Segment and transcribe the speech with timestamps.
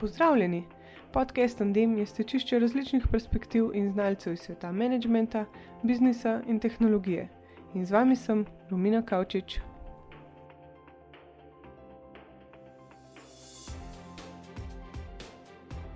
[0.00, 0.64] Pozdravljeni!
[1.12, 5.44] Podcast Andem je stečišče različnih perspektiv in znalcev iz sveta menedžmenta,
[5.82, 7.28] biznisa in tehnologije.
[7.74, 9.58] In z vami sem Romina Kavčič.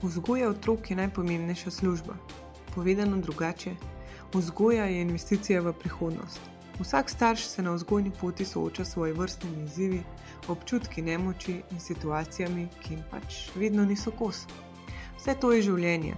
[0.02, 2.16] Vzgoja otrok je najpomembnejša služba.
[2.74, 3.70] Povedano drugače,
[4.34, 6.40] vzgoja je investicija v prihodnost.
[6.80, 10.02] Vsak starš se na vzgojni poti sooča s svojimi vrstnimi izzivi,
[10.48, 14.46] občutki nemoči in situacijami, ki jim pač vedno niso kos.
[15.18, 16.14] Vse to je življenje.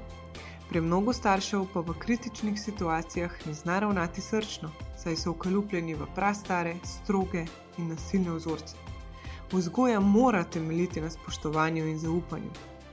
[0.69, 6.07] Pre mnogo staršev pa v kritičnih situacijah ne zna ravnati srčno, saj so ukalupljeni v
[6.15, 7.45] prastare, stroge
[7.79, 8.79] in nasilne vzorce.
[9.53, 12.51] Vzgoja mora temeljiti na spoštovanju in zaupanju.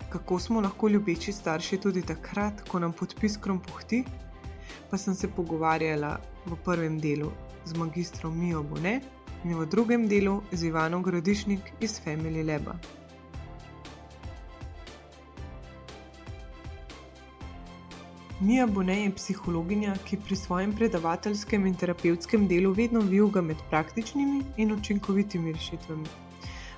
[0.09, 4.03] Kako smo lahko ljubeči starši tudi takrat, ko nam podpis krom pohti?
[4.89, 7.31] Pa sem se pogovarjala v prvem delu
[7.65, 9.01] z magistrom Mijo Bone
[9.43, 12.75] in v drugem delu z Ivanom Gradišnik iz Family Leba.
[18.41, 24.41] Mija Bone je psihologinja, ki pri svojem predavateljskem in terapevtskem delu vedno vijuga med praktičnimi
[24.57, 26.05] in učinkovitimi rešitvami.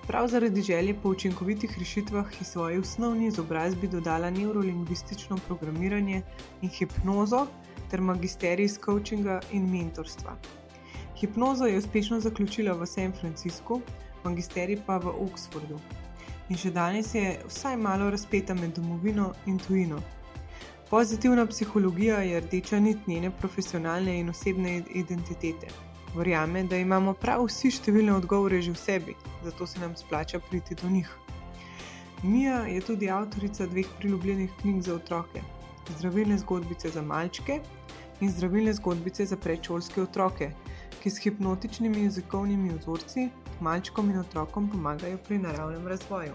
[0.07, 6.21] Prav zaradi želje po učinkovitih rešitvah je svoji osnovni izobrazbi dodala neurolingvistično programiranje
[6.61, 7.47] in hipnozo
[7.91, 10.35] ter magisterij iz coachinga in mentorstva.
[11.23, 13.81] Hipnozo je uspešno zaključila v San Franciscu,
[14.23, 15.77] magisterij pa v Oxfordu.
[16.49, 20.01] In še danes je vsaj malo razpeta med domovino in tujino.
[20.89, 25.71] Pozitivna psihologija je rdeča nit njene profesionalne in osebne identitete.
[26.15, 30.75] Verjame, da imamo prav vsi številne odgovore že v sebi, zato se nam splača priti
[30.75, 31.07] do njih.
[32.23, 35.39] Mija je tudi avtorica dveh priljubljenih knjig za otroke:
[35.87, 37.61] Zdravilne zgodbice za malčke
[38.19, 40.51] in Zdravilne zgodbice za predšolske otroke,
[41.03, 46.31] ki s hipnotičnimi jezikovnimi vzorci malčkom in otrokom pomagajo pri naravnem razvoju.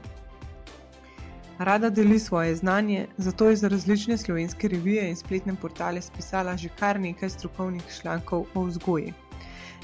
[1.58, 6.68] Rada deli svoje znanje, zato je za različne slovenske revije in spletne portale spisala že
[6.68, 9.12] kar nekaj strokovnih člankov o vzgoji.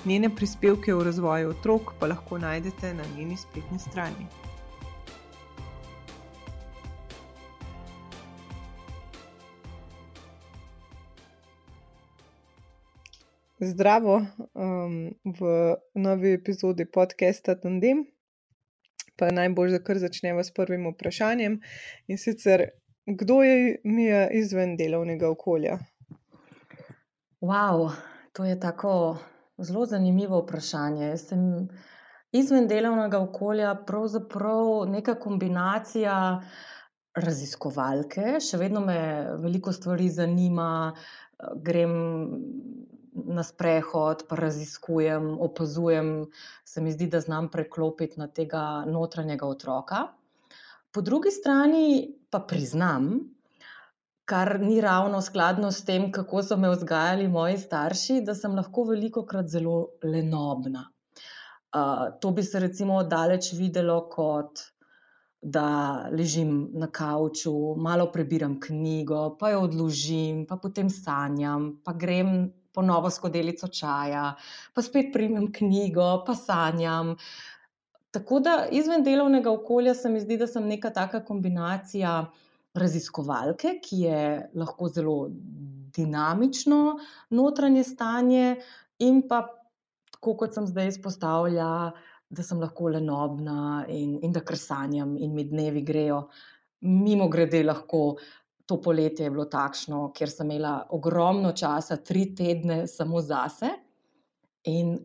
[0.05, 4.27] Njene prispevke o razvoju otrok pa lahko najdete na njeni spletni strani.
[13.65, 15.41] Zdravo um, v
[15.95, 18.03] novi epizodi podcasta Tandem.
[19.17, 21.57] Pa najbolj, da kar začnemo s prvim vprašanjem.
[22.13, 22.67] In sicer,
[23.07, 25.79] kdo je mi izven delovnega okolja?
[27.41, 27.89] Wow,
[28.33, 29.17] to je tako
[29.59, 31.07] zelo zanimivo vprašanje.
[31.15, 31.69] Jaz sem
[32.33, 36.17] izven delovnega okolja pravzaprav neka kombinacija
[37.17, 38.99] raziskovalke, še vedno me
[39.41, 40.93] veliko stvari zanima,
[41.63, 41.95] grem
[43.15, 46.27] na sprehod, pa raziskujem, opazujem,
[46.65, 50.07] se mi zdi, da znam preklopiti na tega notranjega otroka.
[50.91, 53.35] Po drugi strani pa priznam,
[54.25, 58.85] kar ni ravno skladno s tem, kako so me vzgajali moji starši, da sem lahko
[58.91, 60.89] veliko krat zelo lenobna.
[61.75, 64.71] Uh, to bi se recimo daleč videlo kot.
[65.45, 72.47] Da ležim na kavču, malo prebiram knjigo, pa jo odložim, pa potem sanjam, pa grem
[72.75, 74.33] po novo skodelico čaja,
[74.75, 77.15] pa spet primem knjigo, pa sanjam.
[78.15, 82.25] Tako da izven delovnega okolja se mi zdi, da sem neka taka kombinacija
[82.75, 84.23] raziskovalke, ki je
[84.59, 85.17] lahko zelo
[85.95, 86.99] dinamično
[87.31, 88.57] notranje stanje,
[88.99, 89.45] in pa,
[90.15, 91.93] tako kot sem zdaj izpostavila,
[92.35, 96.25] da sem lahko lenobna in, in da kar sanjam, in mi dnevi grejo.
[96.85, 98.17] Mimo grede, lahko
[98.67, 103.71] to poletje je bilo takšno, ker sem imela ogromno časa, tri tedne samo zase.
[104.73, 104.97] In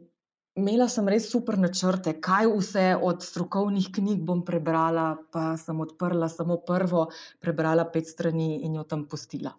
[0.55, 6.29] imela sem res super načrte, kaj vse od strokovnih knjig bom prebrala, pa sem odprla
[6.31, 7.09] samo prvo,
[7.43, 9.53] prebrala pet strani in jo tam postila.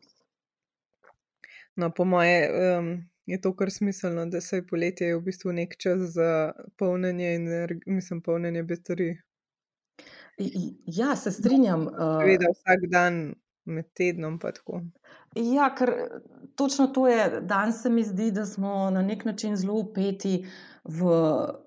[1.77, 2.89] No, po moje um,
[3.27, 7.49] je to kar smiselno, da se je poletje v bistvu nek čas za polnjenje in
[7.87, 9.15] mislim, polnjenje baterij.
[10.87, 11.87] Ja, se strinjam.
[11.93, 13.35] Seveda, vsak dan
[13.65, 14.39] med tednom.
[15.37, 15.93] Ja, ker
[16.57, 17.41] točno to je.
[17.41, 20.47] Danes se mi zdi, da smo na nek način zelo upeti
[20.85, 21.13] v,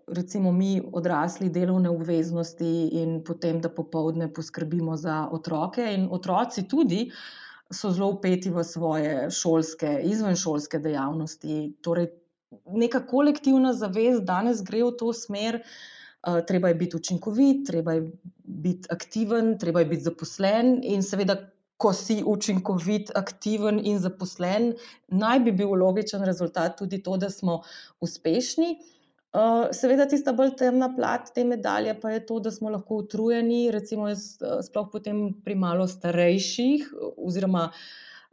[0.08, 5.86] recimo, mi odrasli delovne obveznosti in potem, da popovdne poskrbimo za otroke.
[5.94, 7.06] In otroci tudi
[7.72, 11.78] so zelo upeti v svoje šolske, izvenšolske dejavnosti.
[11.82, 12.12] Torej,
[12.68, 15.62] neka kolektivna zavest danes gre v to smer.
[16.24, 18.12] Uh, treba je biti učinkovit, treba je
[18.44, 21.36] biti aktiven, treba je biti zaposlen, in seveda,
[21.78, 24.74] ko si učinkovit, aktiven in zaposlen,
[25.12, 27.62] naj bi bil logičen rezultat tudi to, da smo
[28.02, 28.76] uspešni.
[29.34, 33.72] Uh, seveda, tista bolj temna plat te medalje pa je to, da smo lahko utrujeni,
[33.74, 34.36] recimo, jaz,
[34.68, 37.72] sploh potem pri malo starejših, oziroma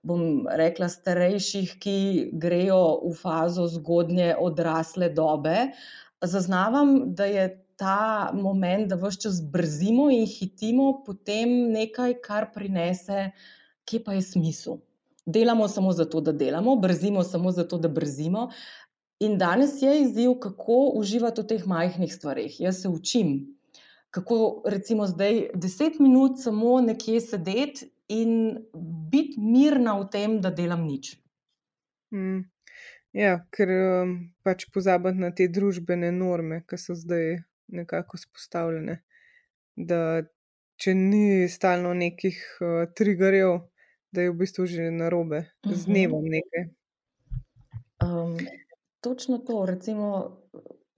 [0.04, 1.96] bom rekla starejših, ki
[2.42, 5.70] grejo v fazo zgodnje odrasle dobe.
[6.20, 7.48] Zaznavam, da je
[7.80, 13.30] ta moment, da ves čas brzimo in hitimo, potem nekaj, kar prinese,
[13.88, 14.82] kje pa je smisel.
[15.24, 18.50] Delamo samo zato, da delamo, brzimo samo zato, da brzimo.
[19.24, 22.60] In danes je izziv, kako uživati v teh majhnih stvareh.
[22.60, 23.34] Jaz se učim,
[24.10, 28.64] kako recimo zdaj deset minut samo nekje sedeti in
[29.12, 31.14] biti mirna v tem, da delam nič.
[32.12, 32.48] Mm.
[33.16, 33.70] Ja, ker
[34.46, 37.40] pač pozabiti na te družbene norme, ki so zdaj
[37.72, 39.00] nekako spostavljene.
[39.76, 40.22] Da
[40.80, 43.58] če ni stalno nekih uh, triggerjev,
[44.10, 45.74] da je v bistvu že na robe, uh -huh.
[45.74, 45.92] z mhm.
[45.92, 46.68] dnevom nekaj.
[48.04, 48.36] Um,
[49.00, 50.36] Točno to, recimo,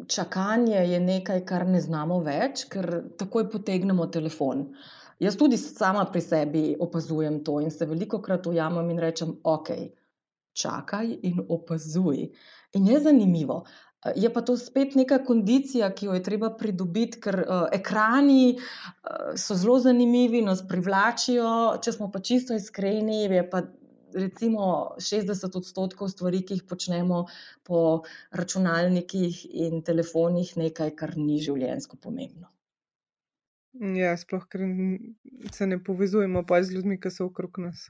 [0.09, 4.67] čakanje je nekaj, kar ne znamo več, ker takoj potegnemo telefon.
[5.23, 9.69] Jaz tudi sama pri sebi opazujem to in se veliko krat ujamem in rečem: Ok,
[10.53, 12.25] čakaj in opazuj.
[12.75, 13.65] In je zanimivo.
[14.17, 19.37] Je pa to spet neka kondicija, ki jo je treba pridobiti, ker uh, ekrani uh,
[19.39, 21.53] so zelo zanimivi, nas privlačijo.
[21.85, 23.63] Če smo pa čisto iskreni, je pa
[24.15, 27.25] recimo 60 odstotkov stvari, ki jih počnemo
[27.65, 32.51] po računalnikih in telefonih, nekaj, kar ni življenjsko pomembno.
[33.97, 34.67] Ja, sploh, ker
[35.55, 37.87] se ne povezujemo pa z ljudmi, ki so okrog nas.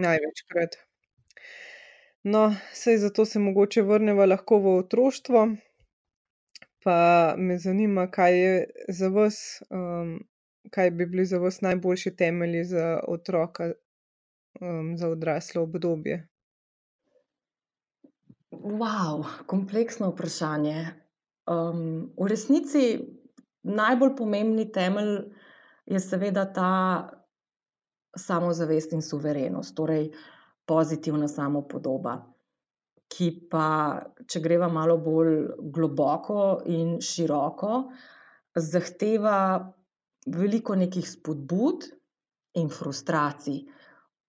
[0.00, 0.80] Največkrat.
[2.24, 5.46] No, sej zato se mogoče vrnemo lahko v otroštvo.
[6.84, 10.18] Pa me zanima, kaj je za vas, um,
[10.70, 13.72] kaj bi bili za vas najboljši temelji za otroka,
[14.60, 16.28] um, za odraslo obdobje?
[18.50, 20.86] Wow, kompleksno vprašanje.
[21.50, 23.00] Um, v resnici
[23.62, 25.16] najbolj pomembni temelj
[25.86, 26.70] je seveda ta
[28.18, 30.12] samozavest in suverenost, torej
[30.66, 32.16] pozitivna samopodoba,
[33.12, 33.66] ki pa,
[34.26, 35.34] če greva malo bolj
[35.74, 37.82] globoko in široko,
[38.56, 39.36] zahteva
[40.32, 41.88] veliko nekih spodbud
[42.60, 43.62] in frustracij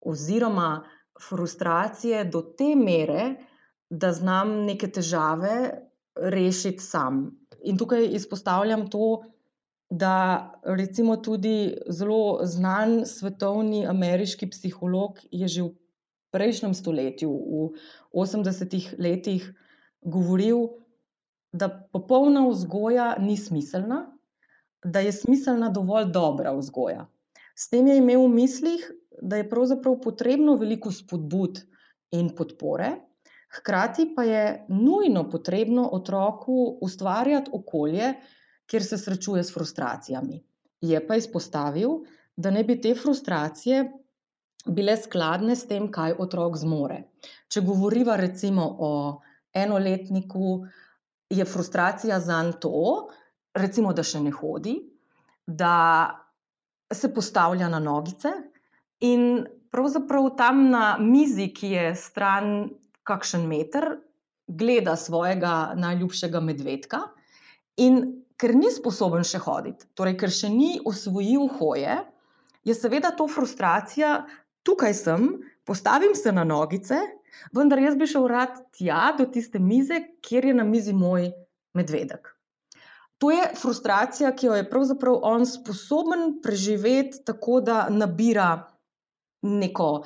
[0.03, 0.83] oziroma
[1.21, 3.35] frustracije do te mere,
[3.89, 5.55] da znam neke težave
[6.15, 7.23] rešiti sam.
[7.63, 9.23] In tukaj izpostavljam to,
[9.89, 10.15] da
[10.63, 15.71] recimo tudi zelo znan svetovni ameriški psiholog je že v
[16.33, 17.69] prejšnjem stoletju, v
[18.13, 19.45] 80-ih letih,
[20.01, 20.67] govoril,
[21.53, 24.07] da popolna vzgoja ni smiselna,
[24.83, 27.05] da je smiselna dovolj dobra vzgoja.
[27.55, 28.85] S tem je imel v mislih,
[29.21, 31.61] da je pravzaprav potrebno veliko spodbud
[32.17, 32.95] in podpore,
[33.53, 38.13] hkrati pa je nujno potrebno otroku ustvarjati okolje,
[38.65, 40.41] kjer se srečuje s frustracijami.
[40.81, 42.01] Je pa izpostavil,
[42.35, 43.83] da ne bi te frustracije
[44.65, 47.03] bile skladne s tem, kaj otrok zmore.
[47.51, 48.93] Če govoriva recimo o
[49.53, 50.63] enoletniku,
[51.29, 53.09] je frustracija za to,
[53.57, 54.77] recimo, da še ne hodi,
[55.47, 55.75] da
[56.93, 58.31] se postavlja na nogice,
[59.03, 62.69] In pravzaprav tam na mizi, ki je stran
[63.03, 63.97] kakšen meter,
[64.47, 67.01] gleda svojega najljubšega medvedka,
[67.83, 67.99] in
[68.39, 71.97] ker ni sposoben še hoditi, torej ker še ni osvojil hoje,
[72.63, 74.13] je seveda to frustracija,
[74.63, 75.27] tukaj sem,
[75.65, 76.99] postavim se na nogice,
[77.55, 81.31] vendar jaz bi šel rad tja do tiste mize, kjer je na mizi moj
[81.73, 82.33] medvedek.
[83.23, 88.67] To je frustracija, ki jo je pravzaprav on sposoben preživeti tako, da nabira
[89.41, 90.03] neko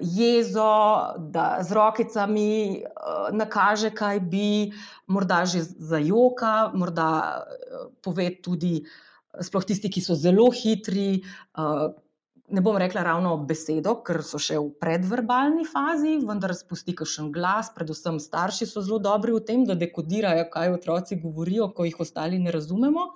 [0.00, 0.70] jezo,
[1.18, 2.82] da z rokicami
[3.32, 4.70] nakaže, kaj bi,
[5.06, 7.08] morda že zajoka, morda
[8.02, 8.84] pove tudi,
[9.42, 11.22] sploh tisti, ki so zelo hitri.
[12.50, 17.68] Ne bom rekla ravno besedo, ker so še v predverbalni fazi, vendar spusti kakšen glas,
[17.76, 22.40] predvsem starši so zelo dobri v tem, da dekodirajo, kaj otroci govorijo, ko jih ostali
[22.42, 23.06] ne razumemo.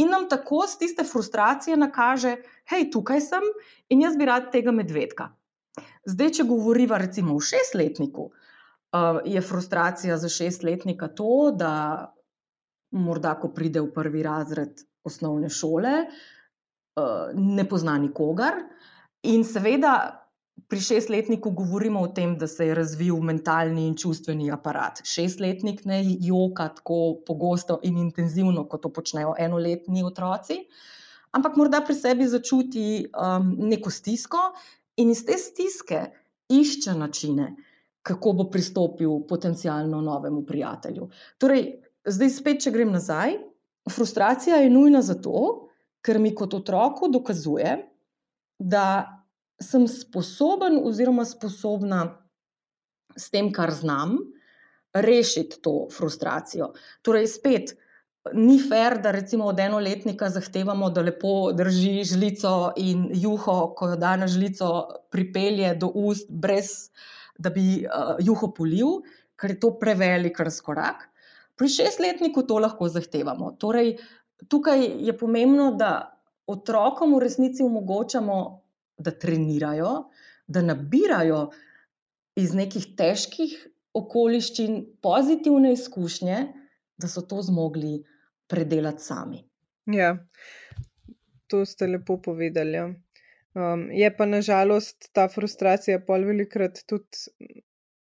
[0.00, 2.38] In nam tako z tiste frustracije nakaže,
[2.72, 3.44] hej, tukaj sem
[3.92, 5.28] in jaz bi rad tega medvedka.
[6.08, 8.30] Zdaj, če govoriva recimo o šestletniku,
[9.28, 11.74] je frustracija za šestletnika to, da
[12.96, 16.06] morda, ko pride v prvi razred osnovne šole,
[17.34, 18.60] ne pozna nikogar
[19.22, 20.24] in seveda
[20.68, 25.02] pri šestletniku govorimo o tem, da se je razvil mentalni in čustveni aparat.
[25.04, 30.60] Šestletnik ne joka tako pogosto in intenzivno, kot to počnejo enoletni otroci,
[31.34, 34.52] ampak morda pri sebi začuti um, neko stisko
[34.96, 36.04] in iz te stiske
[36.48, 37.50] išče načine,
[38.02, 41.08] kako bo pristopil potencialno novemu prijatelju.
[41.38, 41.66] Torej,
[42.06, 43.38] zdaj spet, če grem nazaj,
[43.90, 45.63] frustracija je nujna zato,
[46.04, 47.76] ker mi kot otroku dokazuje,
[48.58, 48.86] da
[49.60, 52.04] sem sposoben oziroma sposobna
[53.16, 54.18] s tem, kar znam,
[54.94, 56.72] rešiti to frustracijo.
[57.02, 57.74] Torej, spet.
[58.32, 63.98] Ni fair, da recimo od enoletnika zahtevamo, da lepo drži žlico in juho, ko jo
[64.00, 64.70] da na žlico,
[65.12, 66.88] pripelje do ust, brez
[67.38, 69.02] da bi uh, juho polil,
[69.36, 71.08] ker je to prevelik razkorak.
[71.58, 73.52] Pri šestletniku to lahko zahtevamo.
[73.60, 73.98] Torej,
[74.48, 78.38] tukaj je pomembno, da otrokom v resnici omogočamo,
[78.98, 79.92] da trenirajo,
[80.46, 81.48] da nabirajo
[82.36, 83.54] iz nekih težkih
[83.94, 86.38] okoliščin pozitivne izkušnje,
[86.98, 88.02] da so to zmogli
[88.50, 89.44] predelati sami.
[89.86, 90.16] Ja,
[91.46, 92.76] to ste lepo povedali.
[92.76, 92.86] Ja.
[93.54, 97.30] Um, je pa nažalost ta frustracija pol velikrat tudi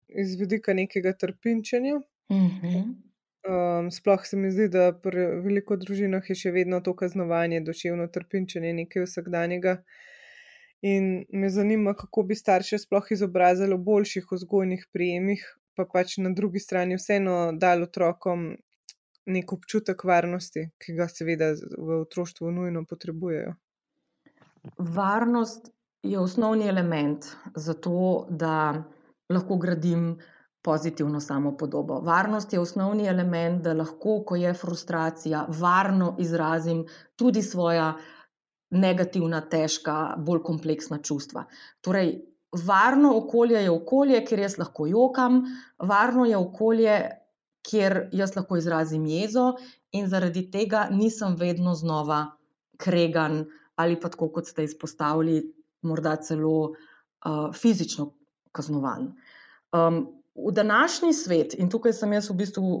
[0.08, 1.96] iz vidika nekega trpinčenja.
[2.32, 2.94] Uh -huh.
[3.48, 8.08] Um, sploh se mi zdi, da pri veliko družinah je še vedno to kaznovanje, duševno
[8.14, 9.76] trpinčenje nekaj vsakdanjega.
[10.82, 15.44] In me zanima, kako bi starše sploh izobrazili v boljših vzgojnih prijemih,
[15.78, 18.50] pa pač na drugi strani vseeno dal otrokom
[19.26, 23.54] nek občutek varnosti, ki ga seveda v otroštvu nujno potrebujejo.
[24.78, 25.70] Varnost
[26.02, 28.82] je osnovni element za to, da
[29.30, 30.16] lahko gradim
[30.62, 32.00] pozitivno samopodobo.
[32.00, 36.84] Varnost je osnovni element, da lahko, ko je frustracija, varno izrazim
[37.16, 37.94] tudi svoja
[38.70, 41.44] negativna, težka, bolj kompleksna čustva.
[41.80, 42.14] Torej,
[42.66, 45.42] varno okolje je okolje, kjer jaz lahko jokam,
[45.78, 47.00] varno je okolje,
[47.68, 49.52] kjer jaz lahko izrazim jezo,
[49.92, 52.24] in zaradi tega nisem vedno znova
[52.76, 53.44] kregan
[53.76, 55.42] ali pa tako, kot ste izpostavili,
[55.82, 58.12] morda celo uh, fizično
[58.52, 59.08] kaznovan.
[59.72, 62.76] Um, v današnji svet, in tukaj sem jaz v bistvu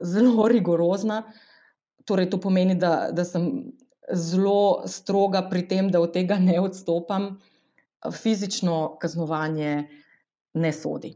[0.00, 1.22] zelo rigorozna,
[2.04, 3.72] torej to pomeni, da, da sem
[4.12, 7.38] zelo stroga pri tem, da od tega ne odstopam,
[8.12, 9.86] fizično kaznovanje
[10.54, 11.14] ne sodi.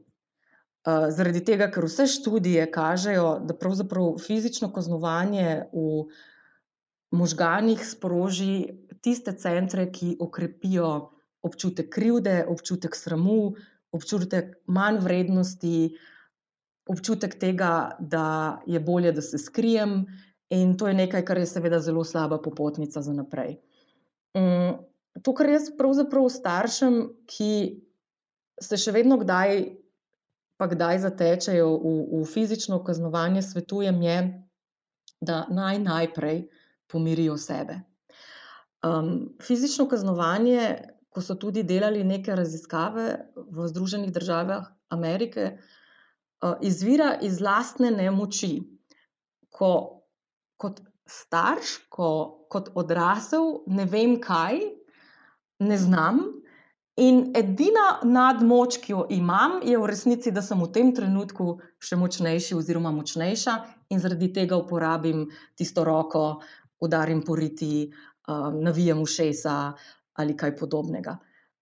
[0.88, 6.06] Uh, zaradi tega, ker vse študije kažejo, da pravzaprav fizično kaznovanje v
[7.12, 8.68] možganih sproži
[9.04, 11.10] tiste centre, ki okrepijo
[11.44, 13.52] občutek krivde, občutek sramu,
[13.92, 15.96] občutek manj vrednosti,
[16.88, 20.06] občutek tega, da je bolje, da se skrijem,
[20.50, 23.58] in to je nekaj, kar je seveda zelo slaba popotnica za naprej.
[24.34, 24.78] Um,
[25.22, 27.52] to, kar jaz pravzaprav staršem, ki
[28.60, 29.64] se še vedno kdaj,
[30.58, 34.18] pa kdaj zatečajo v, v fizično kaznovanje, svetujem, je,
[35.20, 36.46] da naj najprej
[36.88, 37.80] pomirijo sebe.
[38.86, 47.16] Um, fizično kaznovanje ko so tudi delali neke raziskave v Združenih državah Amerike, eh, izvira
[47.22, 48.58] iz lastne nemoči.
[49.50, 49.98] Ko
[50.58, 52.10] kot starš, ko,
[52.50, 54.60] kot odrasel, ne vem kaj,
[55.64, 56.20] ne znam.
[56.98, 61.98] In edina nadmoč, ki jo imam, je v resnici, da sem v tem trenutku še
[62.00, 63.54] močnejši, oziroma močnejša,
[63.94, 66.40] in zaradi tega uporabim tisto roko,
[66.82, 69.54] udarim po riti, uh, navijem ušesa,
[70.18, 71.16] ali kaj podobnega.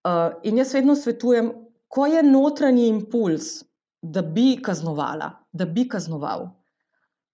[0.07, 1.51] Uh, in jaz vedno svetujem,
[1.87, 3.61] ko je notranji impuls,
[4.01, 6.47] da bi kaznovala, da bi kaznoval,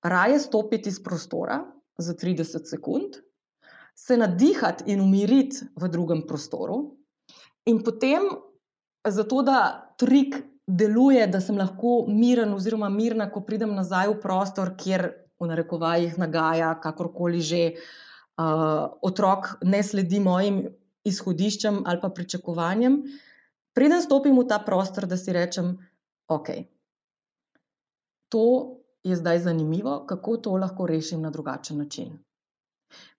[0.04, 1.60] raje stopiti iz prostora
[1.98, 3.20] za 30 sekund,
[3.96, 6.96] se nadihati in umiriti v drugem prostoru,
[7.70, 8.26] in potem,
[9.08, 9.60] zato da
[10.00, 15.52] trik deluje, da sem lahko miren oziroma mirna, ko pridem nazaj v prostor, kjer v
[15.52, 17.66] narekovajih nagaja, kakorkoli že.
[18.34, 20.64] Uh, otrok ne sledi mojim
[21.04, 23.02] izhodiščem ali pa pričakovanjem,
[23.74, 25.74] preden stopim v ta prostor, da si rečem,
[26.28, 26.50] ok,
[28.30, 28.46] to
[29.04, 32.14] je zdaj zanimivo, kako to lahko rešim na drugačen način.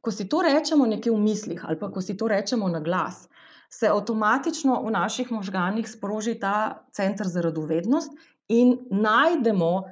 [0.01, 3.29] Ko si to rečemo nekje v mislih ali pa ko si to rečemo na glas,
[3.71, 8.13] se avtomatično v naših možganjih sproži ta center za radovednost
[8.49, 9.85] in najdemo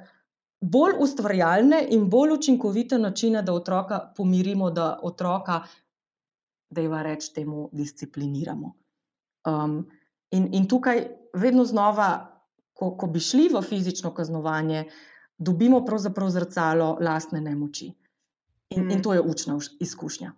[0.61, 5.61] bolj ustvarjalne in bolj učinkovite načine, da otroka pomirimo, da otroka
[6.73, 8.73] da jih reč temu discipliniramo.
[9.47, 9.83] Um,
[10.31, 12.09] in, in tukaj, vedno znova,
[12.73, 14.85] ko, ko bi šli v fizično kaznovanje,
[15.37, 17.91] dobimo pravzaprav zrcalo lastne nemoči.
[18.73, 18.91] In, mm.
[18.91, 20.33] in to je učna izkušnja.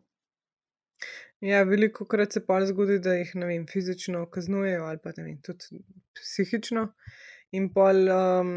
[1.45, 5.83] Ja, veliko krat se pa zgodi, da jih vem, fizično kaznujejo ali pa vem, tudi
[6.15, 6.87] psihično,
[7.51, 8.53] in pol um,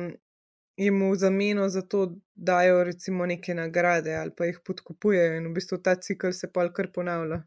[0.78, 2.04] jim v zameno za to
[2.34, 6.68] dajo recimo neke nagrade ali pa jih podkupujejo, in v bistvu ta cikl se pa
[6.72, 7.42] kar ponavlja.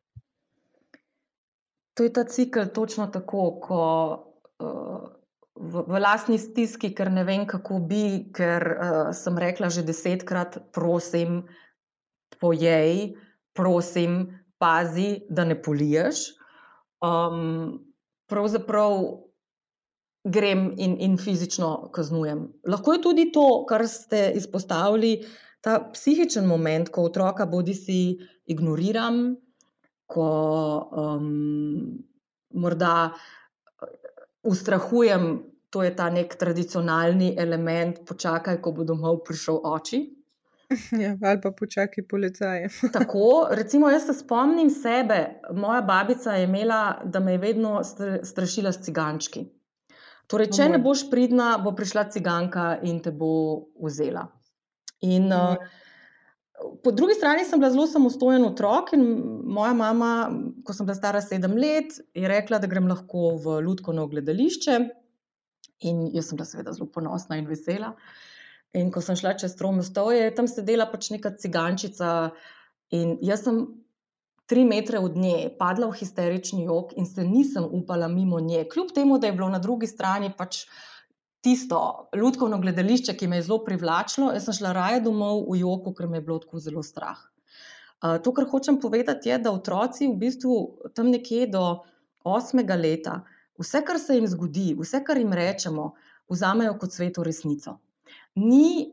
[1.93, 3.81] To je ta cikl točno tako, ko
[4.63, 5.10] uh,
[5.55, 10.57] v, v lastni stiski, ker ne vem, kako bi, ker uh, sem rekla že desetkrat,
[10.71, 11.43] prosim,
[12.39, 13.12] pojej,
[13.53, 14.24] prosim,
[14.62, 16.31] pazi, da ne poliješ.
[17.01, 17.81] Um,
[18.31, 18.98] pravzaprav
[20.24, 22.45] grem in, in fizično kaznujem.
[22.67, 25.25] Lahko je tudi to, kar ste izpostavili,
[25.62, 28.00] ta psihičen moment, ko otroka bodi si
[28.45, 29.36] ignoriram,
[30.12, 30.27] ko
[30.91, 32.01] um,
[32.53, 33.12] morda
[34.44, 40.01] ustrahujem, to je ta nek tradicionalni element, počakaj, ko bo domov prišel oči.
[41.03, 42.70] Ja, ali pa počakaj policaje.
[42.96, 47.82] Tako, recimo, jaz se spomnim sebe, moja babica je imela, da me je vedno
[48.24, 49.44] strašila s cigančki.
[50.32, 53.34] Torej, če ne boš pridna, bo prišla ciganka in te bo
[53.84, 54.24] vzela.
[55.03, 55.60] In, uh,
[56.84, 59.03] po drugi strani sem bila zelo samostojen otrok in
[59.46, 60.12] moja mama,
[60.65, 64.77] ko sem bila stara sedem let, je rekla, da grem lahko v Ludkovno gledališče.
[65.89, 67.96] In jaz sem bila seveda zelo ponosna in vesela.
[68.77, 72.32] In ko sem šla čez Tromostov, je tam sedela pač neka cigančica
[72.96, 73.65] in jaz sem
[74.51, 78.91] tri metre od nje padla v histerični jok in se nisem upala mimo nje, kljub
[78.96, 80.65] temu, da je bilo na drugi strani pač
[81.41, 85.93] tisto ljudsko gledališče, ki me je zelo privlačilo, jaz sem šla raje domov v joku,
[85.98, 87.19] ker me je bilo tako zelo strah.
[88.01, 90.55] To, kar hočem povedati, je, da otroci v bistvu
[90.98, 91.83] tam nekje do
[92.25, 93.19] osmega leta,
[93.62, 95.91] vse, kar se jim zgodi, vse, kar jim rečemo,
[96.29, 97.77] vzamejo kot sveto resnico.
[98.41, 98.89] Ni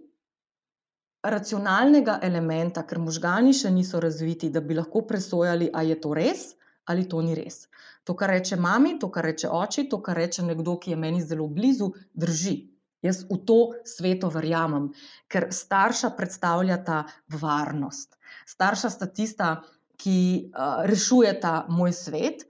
[1.25, 6.49] racionalnega elementa, ker možgani še niso razviti, da bi lahko presojali, ali je to res
[6.89, 7.67] ali to ni res.
[8.09, 11.21] To, kar reče mami, to, kar reče oči, to, kar reče nekdo, ki je meni
[11.21, 12.57] zelo blizu, drži.
[13.05, 14.89] Jaz v to sveto verjamem,
[15.31, 17.03] ker starša predstavljata
[17.37, 18.17] varnost.
[18.49, 19.51] Starša sta tista,
[19.99, 20.17] ki
[20.49, 22.47] uh, rešujeta moj svet.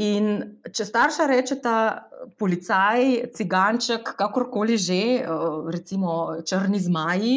[0.00, 0.32] In
[0.64, 1.76] če starša rečeta,
[2.40, 7.36] policaj, ciganček, kakorkoli že, uh, recimo črni zmaji,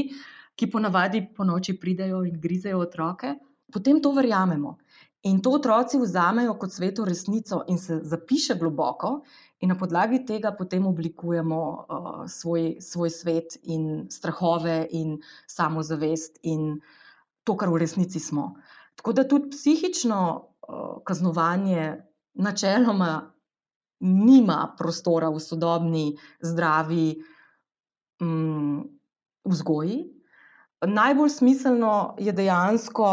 [0.56, 3.36] ki ponavadi po noči pridejo in grizejo otroke,
[3.72, 4.78] potem to verjamemo.
[5.28, 9.20] In to otroci vzamejo kot sveto resnico in se zapiše globoko,
[9.60, 15.17] in na podlagi tega potem oblikujemo uh, svoj, svoj svet in strahove, in
[15.48, 16.80] samozavest, in
[17.43, 18.54] to, kar v resnici smo.
[18.96, 21.98] Tako da tudi psihično uh, kaznovanje
[22.39, 23.34] načeloma
[24.00, 26.06] nima prostora v sodobni,
[26.39, 27.20] zdravi
[28.24, 28.88] um,
[29.43, 30.00] vzgoji.
[30.88, 33.10] Najbolj smiselno je dejansko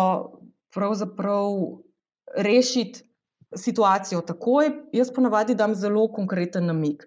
[0.70, 1.82] pravzaprav
[2.36, 3.02] rešiti
[3.56, 7.06] situacijo takoj, jaz ponavadi dam zelo konkreten namig.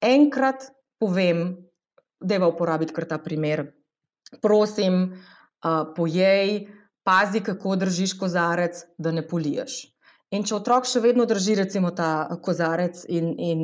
[0.00, 1.56] Enkrat povem,
[2.20, 3.66] da je uporabiti kar ta primer.
[4.42, 6.66] Prosim, uh, pojej,
[7.04, 9.94] pazi, kako držiš kozarec, da ne poliješ.
[10.34, 13.60] In če otrok še vedno drži, recimo, ta kozarec in, in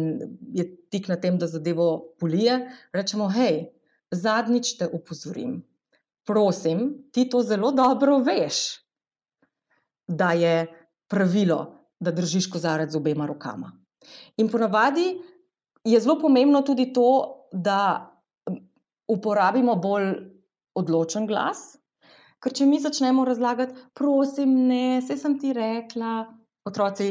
[0.54, 2.60] je tik na tem, da zadevo polije,
[2.94, 3.64] rečemo: hej,
[4.14, 5.60] zadnjič te upozorim.
[6.28, 8.60] Prosim, ti to zelo dobro veš,
[10.06, 10.68] da je
[11.10, 11.60] pravilo,
[12.00, 13.72] da držiš kozarec z obema rokama.
[14.36, 15.18] In ponavadi
[15.84, 18.06] je zelo pomembno tudi to, da
[19.10, 20.14] uporabimo bolj
[20.78, 21.74] odločen glas.
[22.40, 26.24] Ker če mi začnemo razlagati, prosim, ne, vse sem ti rekla,
[26.64, 27.10] otroci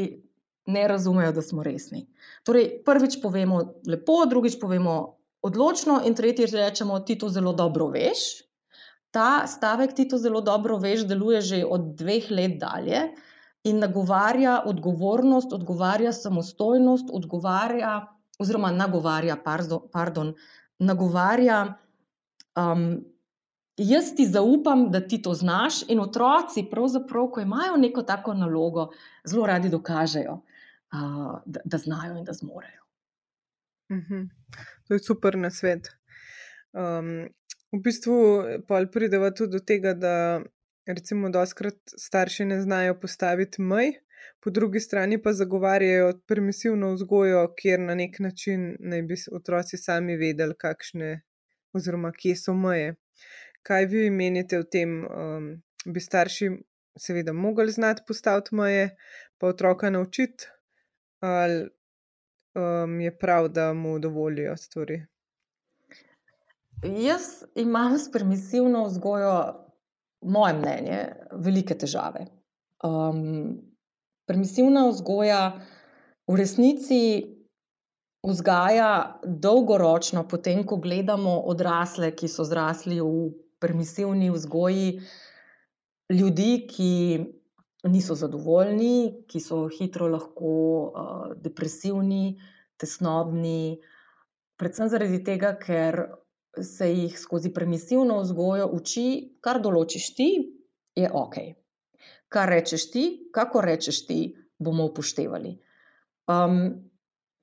[0.70, 2.06] ne razumejo, da smo resni.
[2.46, 4.96] Torej, prvič povemo lepo, drugič povemo
[5.46, 8.42] odločno, in tretjič rečemo, ti to zelo dobro veš.
[9.14, 13.10] Ta stavek, ti to zelo dobro veš, deluje že od dveh let dalje
[13.64, 18.06] in nagovarja odgovornost, odgovarja samostojnost, odgovarja,
[18.38, 20.34] oziroma nagovarja, pardon, pardon
[20.78, 21.74] nagovarja.
[22.56, 23.04] Um,
[23.80, 28.90] Jaz ti zaupam, da ti to znaš, in otroci, pravzaprav, ko imajo neko tako nalogo,
[29.24, 32.82] zelo radi dokažejo, uh, da, da znajo in da zmorejo.
[33.92, 34.26] Mhm.
[34.88, 35.88] To je super na svet.
[36.72, 37.28] Um,
[37.72, 38.16] v bistvu
[38.68, 40.42] pa prideva tudi do tega, da
[40.94, 43.92] recimo, doskrat starši ne znajo postaviti mej,
[44.40, 50.16] po drugi strani pa zagovarjajo permisivno vzgojo, kjer na nek način naj bi otroci sami
[50.16, 51.20] vedeli, kakšne
[51.72, 52.94] oziroma kje so meje.
[53.62, 55.50] Kaj vi menite o tem, um,
[55.84, 56.50] bi starši
[56.98, 58.96] seveda mogli znati postaviti meje,
[59.38, 60.48] pa otroka naučiti,
[61.20, 61.68] ali
[62.54, 65.02] um, je prav, da mu dovolijo stvari?
[66.82, 67.22] Jaz
[67.54, 69.69] imam s permisivno vzgojo
[70.22, 71.00] moje mnenje,
[71.32, 72.26] velike težave.
[72.84, 73.60] Um,
[74.28, 75.42] permisivna vzgoja
[76.28, 77.00] v resnici
[78.26, 83.30] vzgaja dolgoročno, potem ko gledamo odrasle, ki so zrasli v
[83.60, 85.00] permisivni vzgoji,
[86.12, 86.92] ljudi, ki
[87.88, 92.36] niso zadovoljni, ki so hitro lahko uh, depresivni,
[92.76, 93.80] tesnobni.
[94.60, 96.02] predvsem zaradi tega, ker
[96.58, 100.28] se jih skozi permisivno vzgojo uči, kar določiš ti,
[100.96, 101.34] je ok.
[102.28, 104.20] Kar rečeš ti, kako rečeš ti,
[104.58, 105.56] bomo upoštevali.
[106.30, 106.90] Um,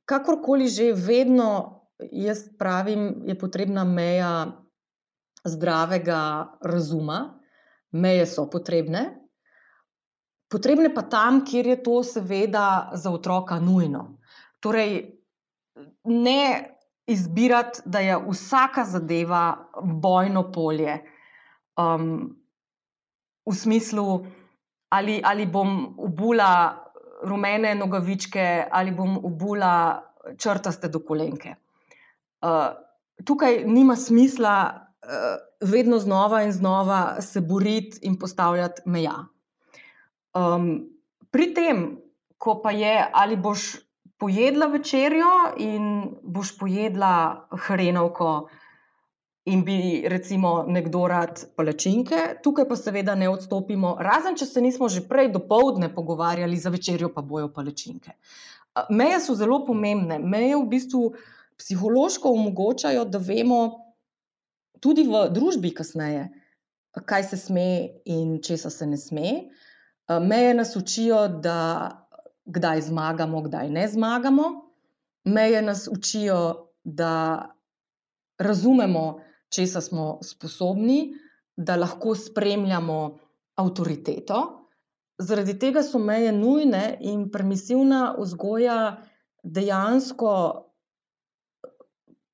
[0.06, 1.78] kakorkoli že, vedno
[2.12, 4.64] jaz pravim, je potrebna meja
[5.44, 7.40] zdravega razuma,
[7.92, 9.08] meje so potrebne.
[10.52, 14.20] Potrebne pa tam, kjer je to, seveda, za otroka nujno.
[14.64, 15.18] Torej,
[16.04, 16.77] ne
[17.08, 21.00] izbirati, da je vsaka zadeva bojno polje.
[21.78, 22.36] Um,
[23.46, 24.26] v smislu,
[24.90, 26.84] ali, ali bom obula
[27.24, 30.04] rumene nogavičke, ali bom obula
[30.38, 31.56] črtaste dokolenke.
[32.42, 32.76] Uh,
[33.26, 39.26] tukaj nima smisla uh, vedno znova in znova se boriti in postavljati meja.
[40.36, 40.90] Um,
[41.32, 42.02] pri tem,
[42.38, 43.87] ko pa je, ali boš
[44.18, 48.48] pojedla večerjo in boš pojedla hrenovko,
[49.48, 54.90] in bi recimo nekdo rad palačinke, tukaj pa seveda ne odstopimo, razen če se nismo
[54.92, 58.18] že prej do povdne pogovarjali, za večerjo pa bojo palačinke.
[58.90, 61.04] Meje so zelo pomembne, meje v bistvu
[61.58, 63.62] psihološko omogočajo, da vemo
[64.84, 66.28] tudi v družbi kasneje,
[67.06, 67.70] kaj se sme
[68.06, 69.32] in česa se ne sme.
[70.28, 71.58] Meje nas učijo, da
[72.48, 74.48] kdaj zmagamo, kdaj ne zmagamo.
[75.24, 77.46] Meje nas učijo, da
[78.40, 81.14] razumemo, česa smo sposobni,
[81.58, 83.18] da lahko spremljamo
[83.56, 84.40] avtoriteto.
[85.18, 89.04] Zaradi tega so meje nujne in permisivna vzgoja
[89.44, 90.34] dejansko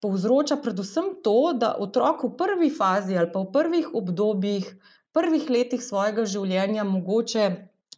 [0.04, 4.68] povzroča predvsem to, da otrok v prvi fazi ali pa v prvih obdobjih,
[5.16, 7.46] prvih letih svojega življenja mogoče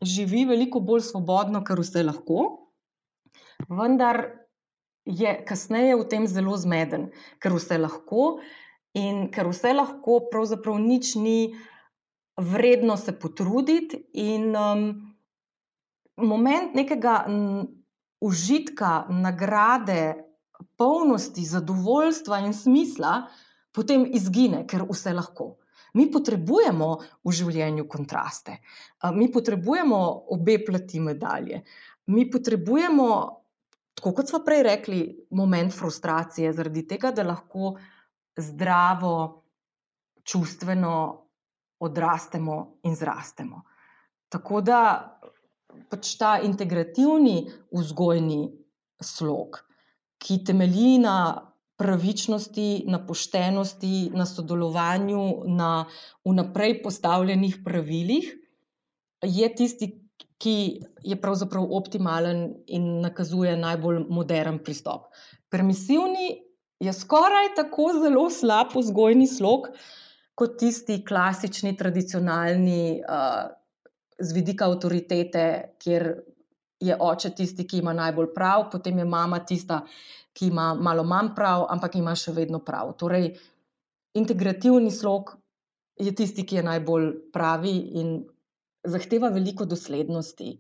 [0.02, 2.46] živi veliko bolj svobodno, ker vse lahko,
[3.70, 4.26] vendar
[5.06, 8.40] je kasneje v tem zelo zmeden, ker vse lahko
[8.96, 11.52] In ker vse lahko, pravzaprav nič ni
[12.40, 14.86] vredno se potruditi, in um,
[16.16, 17.26] moment nekega
[18.24, 20.16] užitka, nagrade,
[20.80, 23.26] polnosti, zadovoljstva in smisla
[23.76, 25.58] potem izgine, ker vse lahko.
[25.96, 26.90] Mi potrebujemo
[27.24, 28.58] v življenju kontraste,
[29.16, 30.00] mi potrebujemo
[30.36, 31.62] obe plati medalje,
[32.12, 33.08] mi potrebujemo,
[33.96, 35.00] tako kot smo prej rekli,
[35.32, 37.76] moment frustracije, zaradi tega, da lahko
[38.36, 39.16] zdravo,
[40.26, 40.96] čustveno
[41.86, 43.62] odrastemo in zrastemo.
[44.30, 44.80] Tako da
[45.92, 48.42] pač ta integrativni vzgojni
[49.02, 49.60] slog,
[50.18, 51.16] ki temelji na
[51.78, 55.86] pravičnosti, na poštenosti, na sodelovanju, na
[56.26, 58.32] vnaprej postavljenih pravilih,
[59.22, 59.92] je tisti,
[60.38, 60.58] ki
[61.04, 65.10] je pravzaprav optimalen in nakazuje najbolj moderen pristop.
[65.50, 66.42] Permisivni
[66.80, 69.70] je skoraj tako zelo slab vzgojni slog
[70.36, 73.48] kot tisti klasični, tradicionalni, uh,
[74.20, 75.46] z vidika avtoritete,
[75.80, 76.12] kjer
[76.80, 79.82] je oče tisti, ki ima najbolj prav, potem je mama tista,
[80.34, 82.94] ki ima malo manj prav, ampak ima še vedno prav.
[83.00, 83.32] Torej,
[84.20, 85.36] integrativni slog
[86.00, 88.16] je tisti, ki je najbolj pravi in
[88.86, 90.52] zahteva veliko doslednosti,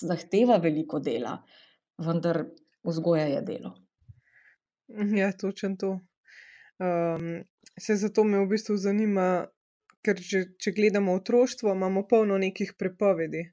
[0.00, 1.36] zahteva veliko dela,
[1.98, 2.44] vendar
[2.84, 3.76] vzgoja je delo.
[5.16, 5.90] Ja, točno to.
[6.82, 7.44] Um,
[7.80, 9.46] se zato me v bistvu zanima,
[10.04, 13.44] ker če, če gledamo otroštvo, imamo polno nekih prepovedi.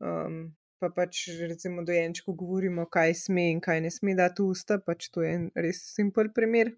[0.00, 4.80] Um, pa pač, recimo, dojenčku govorimo, kaj sme in kaj ne sme dati v usta,
[4.82, 6.72] pač to je en res simpel primer.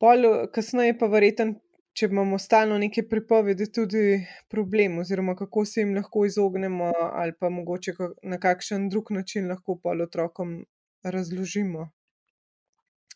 [0.00, 0.24] Pol,
[0.54, 1.58] kasneje pa verjeten,
[1.94, 4.04] če imamo stalno neke prepovedi, tudi
[4.50, 6.88] problem, oziroma kako se jim lahko izognemo,
[7.20, 7.94] ali pa mogoče
[8.32, 10.62] na kakšen drug način lahko pol otrokom
[11.04, 11.90] razložimo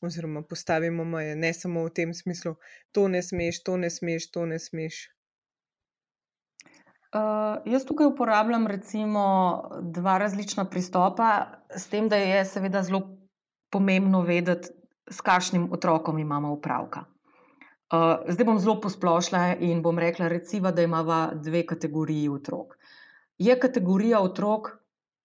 [0.02, 2.54] oziroma postavimo meje, ne samo v tem smislu,
[2.92, 4.98] to ne smeš, to ne smeš, to ne smeš.
[7.08, 9.22] Uh, jaz tukaj uporabljam recimo
[9.80, 13.00] dva različna pristopa, s tem, da je seveda zelo
[13.72, 14.68] pomembno vedeti,
[15.08, 17.06] s kakšnim otrokom imamo opravka.
[17.88, 22.76] Uh, zdaj bom zelo posplošila in bom rekla, recimo, da imamo dve kategoriji otrok.
[23.38, 24.74] Je kategorija otrok,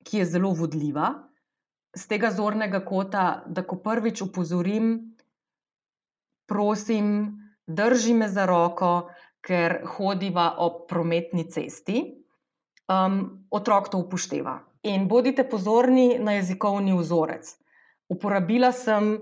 [0.07, 1.09] ki je zelo vodljiva,
[1.95, 5.17] z tega zornega kota, da ko prvič upozorim,
[6.47, 7.09] prosim,
[7.67, 9.09] drži me za roko,
[9.43, 12.03] ker hodiva ob prometni cesti,
[12.87, 14.57] um, otrok to upošteva.
[14.83, 17.47] In bodite pozorni na jezikovni vzorec.
[18.11, 19.17] Uporabila sem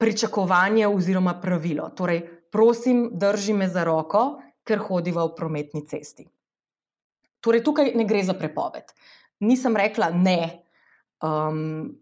[0.00, 1.90] pričakovanje oziroma pravilo.
[1.96, 2.22] Torej,
[2.52, 6.24] prosim, drži me za roko, ker hodiva ob prometni cesti.
[7.40, 8.92] Torej, tukaj ne gre za prepoved.
[9.44, 10.40] Nisem rekla ne,
[11.24, 11.92] um,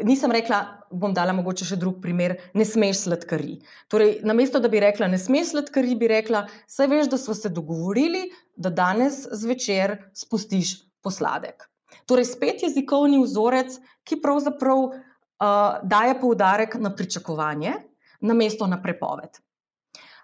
[0.00, 3.58] Nisem rekla, bom dala mogoče še drug primer, ne smeš sladkari.
[3.92, 7.50] Torej, namesto da bi rekla, ne smeš sladkari, bi rekla, saj veš, da smo se
[7.52, 8.22] dogovorili,
[8.56, 11.66] da danes zvečer spustiš posladek.
[12.08, 13.76] Torej, spet jezikovni vzorec,
[14.08, 14.94] ki pravzaprav uh,
[15.84, 17.74] daje poudarek na pričakovanje,
[18.24, 19.42] namesto na prepoved.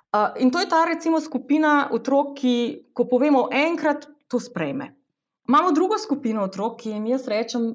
[0.09, 2.55] Uh, in to je ta, recimo, skupina otrok, ki,
[2.97, 4.95] ko povemo enkrat, to sprejme.
[5.49, 7.69] Imamo drugo skupino otrok, ki jim jaz rečem,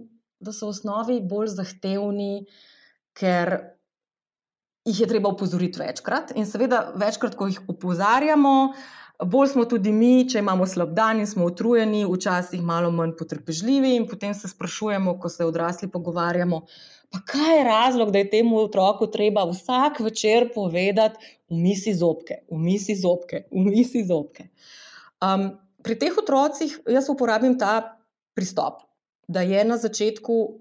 [0.44, 2.46] da so v osnovi bolj zahtevni,
[3.18, 3.56] ker
[4.86, 6.34] jih je treba upozoriti večkrat.
[6.36, 8.74] In seveda, večkrat, ko jih opozarjamo,
[9.24, 13.96] bolj smo tudi mi, če imamo slab dan in smo utrujeni, včasih malo manj potrpežljivi,
[13.96, 16.64] in potem se sprašujemo, ko se odrasli pogovarjamo.
[17.14, 22.96] Pa kaj je razlog, da je temu otroku treba vsak večer povedati, umisi zobke, umisi
[22.98, 24.50] zobke, umisi zobke.
[25.24, 25.52] Um,
[25.84, 28.00] pri teh otrocih jaz uporabim ta
[28.34, 28.82] pristop
[29.28, 30.60] da je na začetku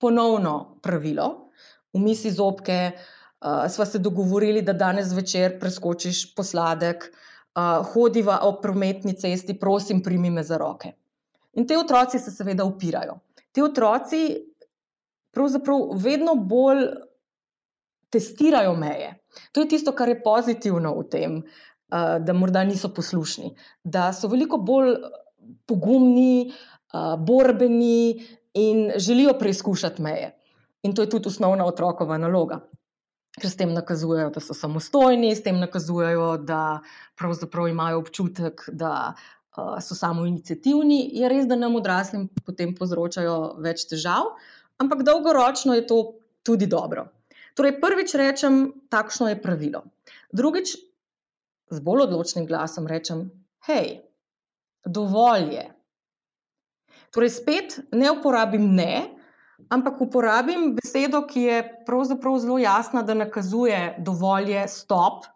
[0.00, 1.50] ponovno pravilo,
[1.92, 9.14] umisi zobke, uh, sva se dogovorili, da danes zvečer preskočiš posladek, uh, hodiva ob prometni
[9.14, 10.92] cesti, prosim, primi me za roke.
[11.52, 13.18] In te otroci se seveda upirajo.
[13.52, 14.22] Ti otroci
[15.32, 16.86] pravzaprav vedno bolj
[18.12, 19.14] testirajo meje.
[19.52, 23.54] To je tisto, kar je pozitivno v tem, uh, da morda niso poslušni,
[23.84, 24.96] da so veliko bolj
[25.66, 26.52] pogumni,
[26.92, 30.32] uh, borbeni in želijo preizkušati meje.
[30.82, 32.60] In to je tudi osnovna otrokova naloga.
[33.40, 36.80] Ker s tem nakazujejo, da so samostojni, s tem nakazujejo, da
[37.16, 41.08] pravzaprav imajo občutek, da uh, so samo inicijativni.
[41.16, 44.34] Je res, da nam odraslim potem povzročajo več težav,
[44.82, 46.02] ampak dolgoročno je to
[46.42, 47.08] tudi dobro.
[47.54, 49.84] Torej, prvič rečem, takšno je pravilo.
[50.32, 50.76] Drugič,
[51.72, 53.28] z bolj odločnim glasom rečem,
[53.68, 54.00] hej,
[54.84, 55.66] dovolj je.
[57.12, 59.12] Torej, spet ne uporabim ne,
[59.68, 65.28] ampak uporabim besedo, ki je pravzaprav zelo jasna, da nakazuje dovolj je stop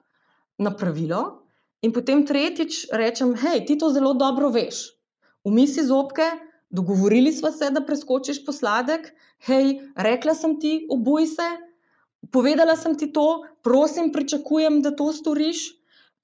[0.59, 1.43] na pravilo.
[1.85, 4.97] In potem tretjič rečem, hej, ti to zelo dobro veš.
[5.45, 6.25] Umisi zobke,
[6.73, 9.12] dogovorili smo se, da preskočiš posladek,
[9.47, 11.49] hej, rekla sem ti, obuj se,
[12.33, 15.69] povedala sem ti to, prosim, pričakujem, da to storiš.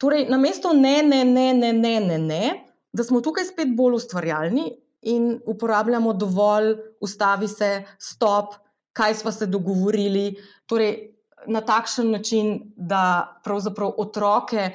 [0.01, 2.47] Torej, namesto ne, ne, ne, ne, ne, ne, ne,
[2.93, 8.55] da smo tukaj spet bolj ustvarjalni in uporabljamo dovolj, ustavi se, stop,
[8.93, 10.35] kaj smo se dogovorili.
[10.67, 11.09] Torej,
[11.47, 14.71] na takšen način, da pravzaprav otroke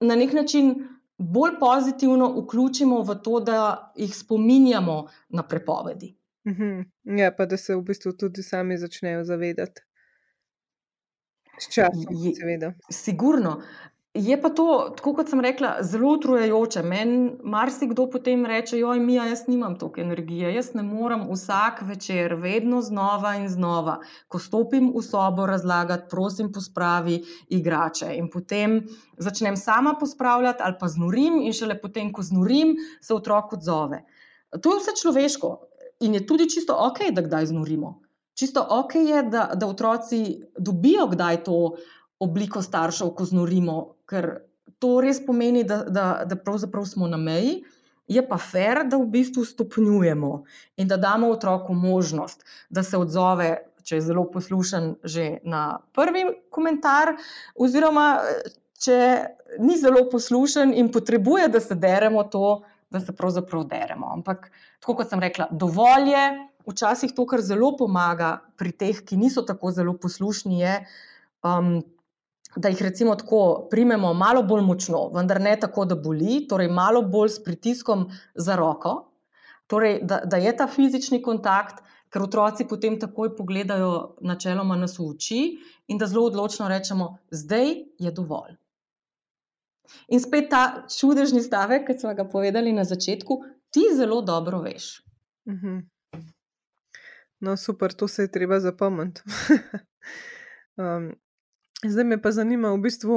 [0.00, 6.16] na nek način bolj pozitivno vključimo v to, da jih spominjamo na prepovedi.
[6.46, 6.80] Mhm.
[7.18, 9.80] Ja, pa da se v bistvu tudi sami začnejo zavedati.
[11.58, 12.72] S časom, seveda.
[12.90, 13.62] Sigurno.
[14.14, 16.82] Je pa to, tako kot sem rekla, zelo utrujajoče.
[16.86, 22.36] Meni marsikdo potem reče: Joj, mi, jaz nimam toliko energije, jaz ne morem vsak večer,
[22.38, 23.96] vedno znova in znova,
[24.28, 28.12] ko stopim v sobo, razlagati, prosim, pospravi igrače.
[28.14, 28.84] In potem
[29.18, 34.04] začnem sama pospravljati ali pa znorim, in šele potem, ko znorim, se otrok odzove.
[34.62, 35.56] To je vse človeško
[36.06, 37.96] in je tudi čisto ok, da kdaj znorimo.
[38.38, 41.76] Čisto ok je, da, da otroci dobijo kdaj to
[42.22, 44.44] obliko staršev, ko znorimo, ker
[44.78, 47.62] to res pomeni, da, da, da pravzaprav smo na meji.
[48.06, 50.42] Je pa fair, da v bistvu stopnjujemo
[50.76, 53.48] in da damo otroku možnost, da se odzove,
[53.84, 57.14] če je zelo poslušen, že na prvi komentar,
[57.56, 58.20] oziroma
[58.84, 58.98] če
[59.64, 62.60] ni zelo poslušen in potrebuje, da se deremo, to,
[62.92, 64.10] da se pravzaprav deremo.
[64.18, 64.50] Ampak,
[64.84, 66.26] tako kot sem rekla, dovolj je,
[66.68, 70.76] včasih to, kar zelo pomaga pri teh, ki niso tako zelo poslušni, je.
[71.44, 71.82] Um,
[72.56, 77.02] da jih recimo tako primemo malo bolj močno, vendar ne tako, da boli, torej malo
[77.02, 78.94] bolj s pritiskom za roko,
[79.66, 81.82] torej da, da je ta fizični kontakt,
[82.14, 85.40] ker otroci potem takoj pogledajo načeloma nas v oči
[85.90, 88.54] in da zelo odločno rečemo, zdaj je dovolj.
[90.08, 93.40] In spet ta čudežni stavek, ki smo ga povedali na začetku,
[93.74, 95.02] ti zelo dobro veš.
[95.50, 95.82] Mhm.
[97.44, 99.20] No, super, to se je treba zapomniti.
[100.80, 101.10] um,
[101.86, 103.16] Zdaj me pa zanima, v bistvu,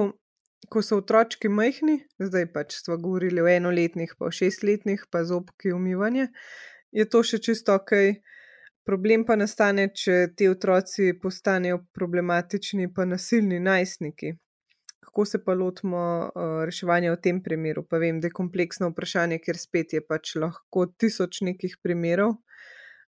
[0.70, 5.72] ko so otroci majhni, zdaj pač smo govorili o enoletnih, pa o šestletnih, pa zobki
[5.72, 6.28] umivanje,
[6.92, 7.94] je to še čisto ok.
[8.88, 14.34] Problem pa nastane, če ti otroci postanejo problematični, pa nasilni najstniki.
[15.08, 17.86] Kako se pa lotimo uh, reševanja v tem primeru?
[17.88, 22.36] Pa vem, da je kompleksno vprašanje, ker spet je pač lahko tisoč nekih primerov.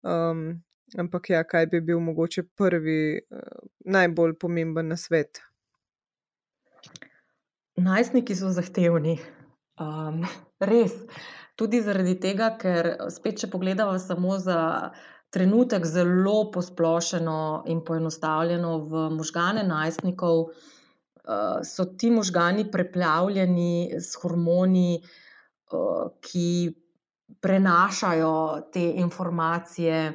[0.04, 0.60] Um,
[0.94, 5.40] Ampak, ja, kaj bi bil mogoče prvi, uh, najbolj pomemben na svet?
[7.76, 9.16] Najstniki so zahtevni.
[9.82, 10.22] Um,
[10.70, 10.94] res.
[11.56, 14.60] Tudi zaradi tega, ker spet, če pogledamo samo za
[15.34, 25.00] trenutek zelo posplošeno in poenostavljeno v možgane najstnikov, uh, so ti možgani preplavljeni s hormoni,
[25.02, 26.48] uh, ki
[27.42, 28.36] prenašajo
[28.72, 30.12] te informacije,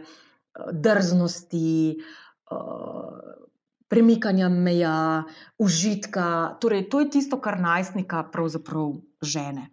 [0.71, 2.02] drznosti.
[2.52, 3.39] Uh,
[3.91, 5.24] Premikanja meja,
[5.60, 9.67] užitka, torej to je tisto, kar najstnika pravzaprav žene.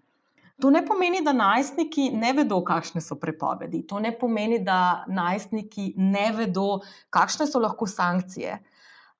[0.58, 5.92] To ne pomeni, da najstniki ne vedo, kakšne so prepovedi, to ne pomeni, da najstniki
[6.02, 6.80] ne vedo,
[7.14, 8.58] kakšne so lahko sankcije.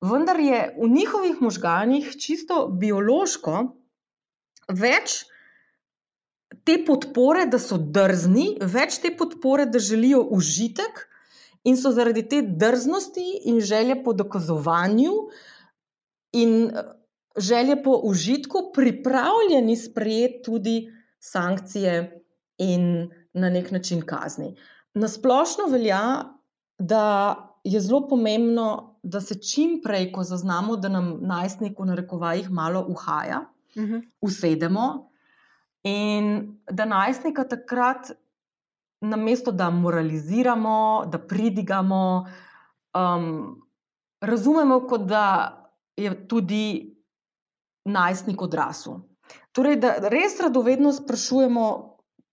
[0.02, 3.54] Vendar je v njihovih možganjih čisto biološko
[4.82, 5.20] več
[6.66, 11.04] te podpore, da so drzni, več te podpore, da želijo užitek
[11.64, 15.12] in so zaradi te drznosti in želje po dokazovanju
[16.32, 16.70] in
[17.36, 22.24] želje po užitku pripravljeni sprejeti tudi sankcije
[22.58, 24.56] in na nek način kazni.
[24.94, 26.24] Na splošno velja,
[26.78, 32.50] da je zelo pomembno, da se čim prej, ko zaznamo, da nam najstnik v narekovajih
[32.50, 33.44] malo uhaja,
[33.76, 33.94] uh mhm.
[33.94, 34.02] -huh.
[34.20, 35.10] usedemo
[35.82, 38.10] in da najstnika takrat,
[39.00, 42.26] namesto da moraliziramo, da pridigamo,
[42.94, 43.62] um,
[44.20, 45.24] razumemo, kot da
[45.96, 46.96] je tudi
[47.84, 49.00] najstnik odrasel.
[49.52, 51.64] Torej, da res radovedno sprašujemo,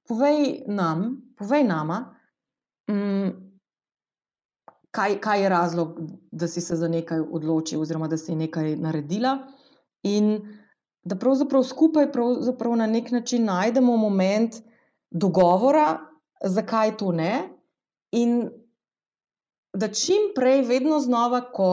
[0.08, 2.00] povej nam, povej nama,
[2.92, 3.34] um,
[4.92, 6.00] kaj, kaj je razlog,
[6.32, 9.38] da si se za nekaj odločil, oziroma da si nekaj naredila.
[10.04, 10.38] In
[11.06, 14.56] da pravzaprav skupaj pravzaprav na nek način najdemo moment
[15.12, 16.15] dogovora,
[16.46, 17.50] zakaj to ne.
[18.12, 18.50] In
[19.74, 21.70] da čim prej, vedno znova, ko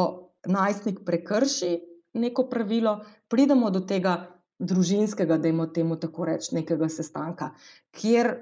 [0.47, 1.79] najstnik prekrši
[2.15, 4.17] neko pravilo, pridemo do tega
[4.59, 7.51] družinskega, da imamo temu tako reči, nekega sestanka,
[7.91, 8.35] kjer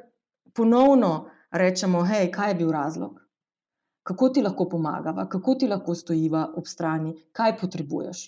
[0.54, 3.20] ponovno rečemo, hej, kaj je bil razlog,
[4.02, 8.24] kako ti lahko pomagava, kako ti lahko stojiva ob strani, kaj potrebuješ.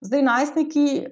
[0.00, 1.06] Zdaj, najstniki,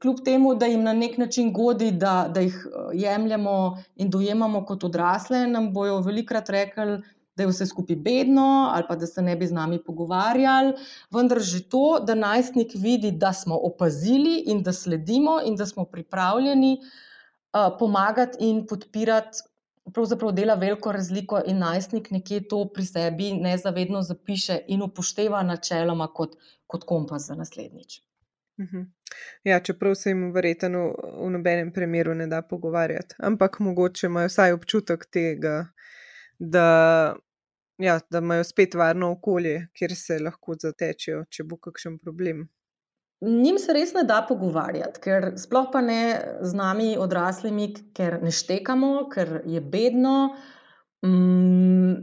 [0.00, 2.56] kljub temu, da jim na nek način godi, da, da jih
[2.94, 7.00] jemljemo in dojemamo kot odrasle, nam bojo velikrat rekli,
[7.36, 10.72] da je vse skupaj bedno ali pa da se ne bi z nami pogovarjali.
[11.14, 15.84] Vendar že to, da najstnik vidi, da smo opazili in da sledimo in da smo
[15.84, 19.44] pripravljeni uh, pomagati in podpirati.
[19.94, 26.08] Pravzaprav dela veliko razliko, in najstnik nekje to pri sebi nezavedno zapiše in upošteva načeloma
[26.14, 28.00] kot, kot kompas za naslednjič.
[28.60, 28.82] Mhm.
[29.44, 34.52] Ja, čeprav se jim verjetno v nobenem primeru ne da pogovarjati, ampak mogoče imajo vsaj
[34.52, 35.66] občutek tega,
[36.38, 36.66] da
[37.78, 42.48] ja, da imajo spet varno okolje, kjer se lahko zatečejo, če bo kakšen problem.
[43.20, 46.02] Njim se res ne da pogovarjati, ker sploh pa ne
[46.46, 50.36] z nami, odraslimi, ker ne štekamo, ker je bedno.
[51.02, 51.96] Um,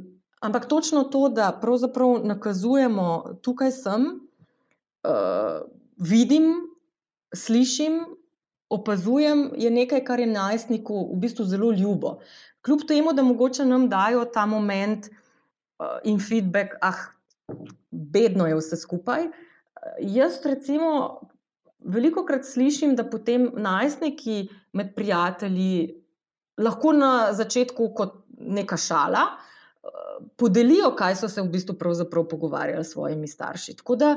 [0.43, 4.09] ampak točno to, da pravzaprav nakazujemo, tukaj sem,
[5.07, 5.63] uh,
[5.95, 6.51] vidim,
[7.35, 8.01] slišim,
[8.75, 12.17] opazujem, je nekaj, kar je najstniku v bistvu zelo ljubo.
[12.65, 17.07] Kljub temu, da mogoče nam dajo ta moment, uh, in feedback, ah,
[17.91, 19.29] bedno je vse skupaj.
[20.01, 21.19] Jaz, recimo,
[21.79, 26.01] veliko krat slišim, da potem najstniki med prijatelji
[26.57, 29.25] lahko na začetku, kot neka šala,
[30.39, 31.75] podelijo, kaj so se v bistvu
[32.29, 33.75] pogovarjali s svojimi starši.
[33.77, 34.15] Tako da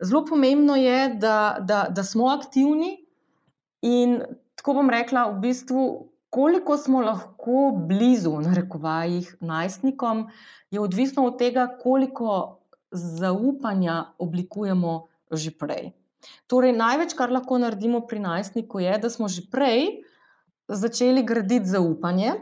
[0.00, 2.96] zelo pomembno je, da, da, da smo aktivni
[3.82, 4.20] in
[4.54, 5.84] tako bom rekla, v bistvu
[6.30, 10.28] koliko smo lahko blizu, na rekovajih, najstnikom,
[10.70, 12.59] je odvisno od tega, koliko
[12.92, 15.92] zaupanja oblikujemo že prej.
[16.50, 20.02] Torej, največ, kar lahko naredimo pri najstniku, je, da smo že prej
[20.68, 22.34] začeli graditi zaupanje,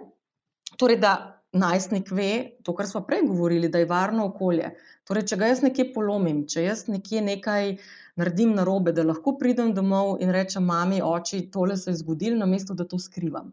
[0.80, 4.74] torej, da najstnik ve to, kar smo prej govorili, da je varno okolje.
[5.08, 7.76] Torej, če ga jaz nekje polomim, če jaz nekje nekaj
[8.20, 12.36] naredim na robe, da lahko pridem domov in rečem, mami, oči, tole se je zgodilo,
[12.36, 13.52] namesto da to skrivam.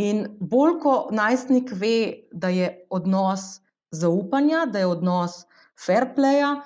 [0.00, 3.60] In bolj, ko najstnik ve, da je odnos
[3.94, 5.44] zaupanja, da je odnos
[5.80, 6.56] fair playa,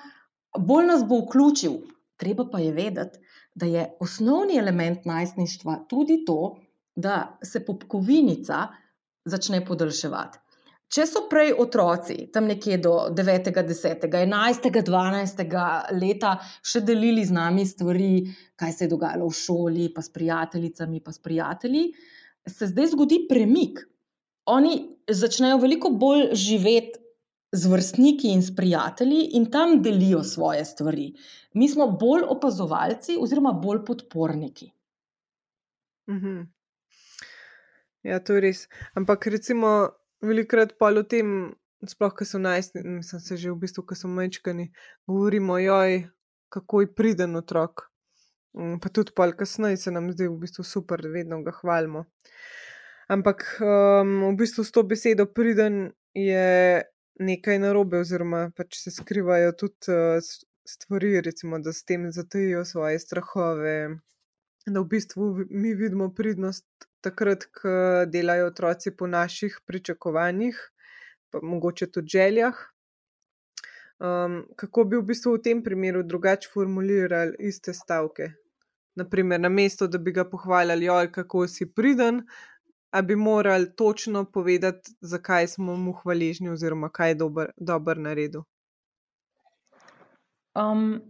[0.57, 1.79] bolj nas bo vključil.
[2.19, 3.19] Treba pa je vedeti,
[3.55, 6.57] da je osnovni element najstništva tudi to,
[6.95, 8.67] da se popkovinica
[9.25, 10.39] začne podaljševati.
[10.89, 15.43] Če so prej otroci, tam nekje do 9., 10., 11., 12.
[15.93, 16.31] leta,
[16.65, 18.23] še delili z nami stvari,
[18.57, 21.83] kaj se je dogajalo v šoli, pa s prijateljicami, pa s prijatelji,
[22.49, 23.83] se zdaj zgodi premik.
[24.49, 24.73] Oni
[25.05, 26.98] začnejo veliko bolj živeti
[27.51, 31.13] z vrstniki in s prijatelji in tam delijo svoje stvari.
[31.53, 34.71] Mi smo bolj opazovalci, oziroma bolj podporniki.
[36.09, 36.41] Mhm.
[38.03, 38.67] Ja, to je res.
[38.95, 39.89] Ampak recimo,
[40.21, 41.55] velikokrat pa o tem
[41.87, 44.69] sploh, ko so najstni, sem se že v bistvu, ko so mečkani,
[45.07, 46.09] govorimo, joj,
[46.49, 47.89] kako je priden otrok.
[48.57, 52.05] Mm, pa tudi pol kasneje se nam zdi v bistvu super, da vedno ga hvalimo.
[53.09, 56.81] Ampak um, v bistvu s to besedo priden je
[57.19, 60.29] nekaj narobe, oziroma pač se skrivajo tudi uh,
[60.69, 63.75] stvari, recimo, da s tem zatajijo svoje strahove.
[64.65, 66.67] Da v bistvu mi vidimo pridnost
[67.01, 70.59] takrat, ko delajo otroci po naših pričakovanjih,
[71.31, 72.59] pa mogoče tudi željah.
[73.99, 78.31] Um, kako bi v bistvu v tem primeru drugače formulirali iste stavke?
[78.95, 82.23] Naprimer, na mesto, da bi ga pohvalili, oj, kako si priden,
[82.91, 88.41] a bi morali točno povedati, zakaj smo mu hvaležni, oziroma kaj je dober, dober naredil.
[90.55, 91.01] Um,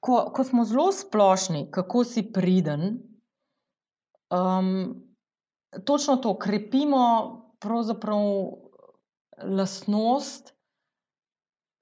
[0.00, 3.00] ko, ko smo zelo splošni, kako si priden,
[4.30, 4.94] um,
[5.84, 7.04] točno to krepimo,
[7.60, 8.20] pravzaprav
[9.42, 10.54] lastnost,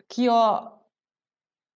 [0.09, 0.41] ki jo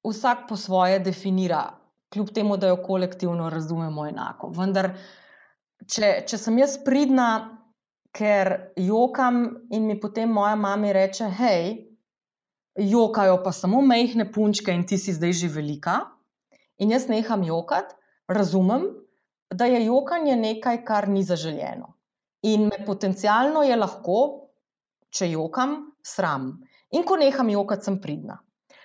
[0.08, 1.64] vsak po svoje definira,
[2.12, 4.52] kljub temu, da jo kolektivno razumemo enako.
[4.56, 4.92] Vendar,
[5.88, 7.28] če, če sem jaz pridna,
[8.12, 11.72] ker jokam in mi potem moja mama reče: hej,
[12.76, 16.00] jokajo pa samo mehne punčke in ti si zdaj že velika.
[16.78, 17.94] In jaz neham jokati,
[18.28, 18.88] razumem,
[19.52, 21.92] da je jokanje nekaj, kar ni zaželjeno.
[22.42, 24.48] In me potencialno je lahko,
[25.12, 26.56] če jokam, sram.
[26.96, 28.40] In ko neham jokati, sem pridna.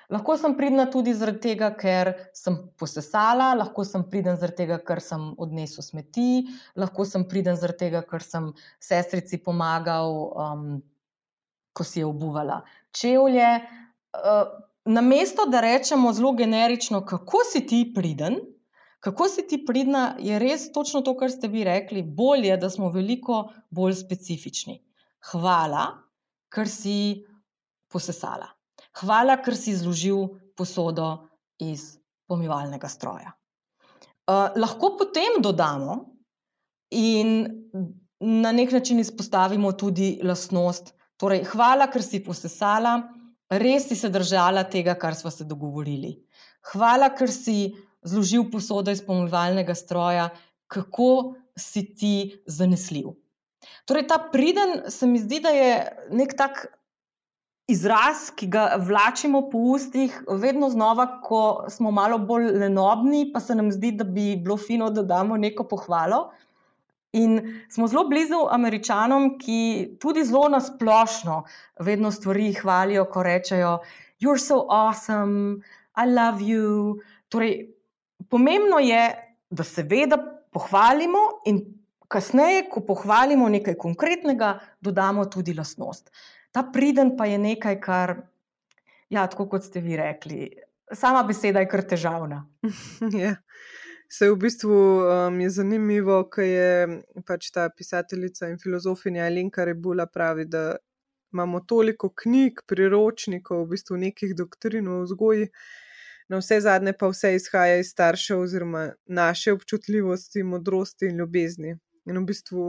[0.07, 5.01] Lahko sem pridna tudi zaradi tega, ker sem posesala, lahko sem pridna zaradi tega, ker
[5.03, 6.45] sem odnesel smeti,
[6.79, 10.69] lahko sem pridna zaradi tega, ker sem sestrici pomagal, um,
[11.75, 12.61] ko si je obuvala
[12.95, 13.51] čevlje.
[14.15, 14.47] Uh,
[14.87, 18.39] na mesto, da rečemo zelo generično, kako si ti priden,
[19.03, 22.01] kako si ti pridna, je res točno to, kar ste vi rekli.
[22.01, 24.79] Bolje, da smo veliko bolj specifični.
[25.31, 25.89] Hvala,
[26.47, 27.25] ker si
[27.91, 28.56] posesala.
[28.97, 30.27] Hvala, ker si zložil
[30.57, 31.29] posodo
[31.61, 33.33] iz pomivalnega stroja.
[34.27, 36.01] Uh, lahko potem dodamo
[36.91, 37.45] in
[38.19, 40.93] na nek način izpostavimo tudi lastnost.
[41.17, 42.97] Torej, hvala, ker si posesala,
[43.49, 46.13] res si se držala tega, kar smo se dogovorili.
[46.73, 47.73] Hvala, ker si
[48.05, 50.29] zložil posodo iz pomivalnega stroja,
[50.67, 53.15] kako si ti zanesljiv.
[53.87, 55.71] Torej, ta priden se mi zdi, da je
[56.11, 56.67] nek tak
[57.67, 63.55] izraz, ki ga vlačimo po ustih, vedno znova, ko smo malo bolj lenobni, pa se
[63.55, 66.29] nam zdi, da bi bilo fino, da damo neko pohvalo.
[67.17, 67.39] In
[67.69, 69.59] smo zelo blizu američanom, ki
[69.99, 71.43] tudi zelo nasplošno
[71.79, 73.77] vedno stvari hvalijo, ko rečejo:
[74.19, 75.61] You're so awesome,
[75.97, 76.99] I love you.
[77.29, 77.67] Torej,
[78.29, 79.03] pomembno je,
[79.49, 80.17] da se seveda
[80.51, 81.63] pohvalimo in
[82.07, 86.11] kasneje, ko pohvalimo nekaj konkretnega, dodamo tudi lastnost.
[86.57, 88.15] Ta priden pa je nekaj, kar,
[89.13, 90.47] ja, tako kot ste vi rekli,
[90.89, 92.39] sama beseda je kar težavna.
[93.23, 93.35] ja.
[94.09, 96.71] Se v bistvu um, je zanimivo, ker je
[97.27, 100.79] pač ta pisateljica in filozofinja Alenka Rebula pravi, da
[101.29, 105.51] imamo toliko knjig, priročnikov, v bistvu nekih doktrin v vzgoji,
[106.33, 111.77] na vse zadnje pa vse izhaja iz staršev oziroma naše občutljivosti, modrosti in ljubezni.
[112.09, 112.65] In v bistvu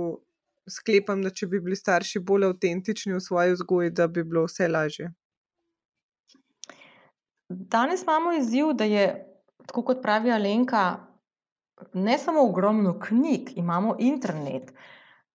[0.71, 4.69] sklepam, da če bi bili starši bolj avtentični v svoji vzgoji, da bi bilo vse
[4.69, 5.11] lažje.
[7.49, 9.07] Danes imamo izziv, da je,
[9.67, 10.85] tako kot pravi Alenka,
[11.95, 14.73] ne samo ogromno knjig, imamo internet,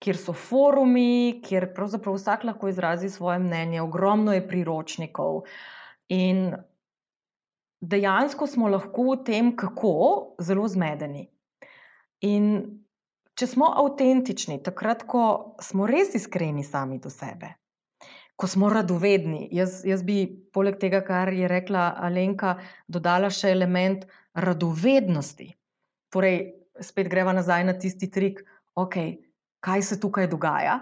[0.03, 5.41] kjer so forumi, kjer pravzaprav vsak lahko izrazi svoje mnenje, ogromno je priročnikov.
[6.09, 6.51] In
[7.81, 9.95] dejansko smo lahko v tem, kako
[10.39, 11.27] zelo zmedeni.
[12.21, 12.82] In
[13.39, 17.55] če smo avtentični, takrat, ko smo res iskreni sami do sebe,
[18.37, 22.57] ko smo radovedni, jaz, jaz bi poleg tega, kar je rekla Alenka,
[22.87, 25.49] dodala še element radovednosti.
[26.13, 26.39] Torej,
[26.81, 28.41] spet greva nazaj na tisti trik,
[28.77, 29.17] okay,
[29.63, 30.79] kaj se tukaj dogaja.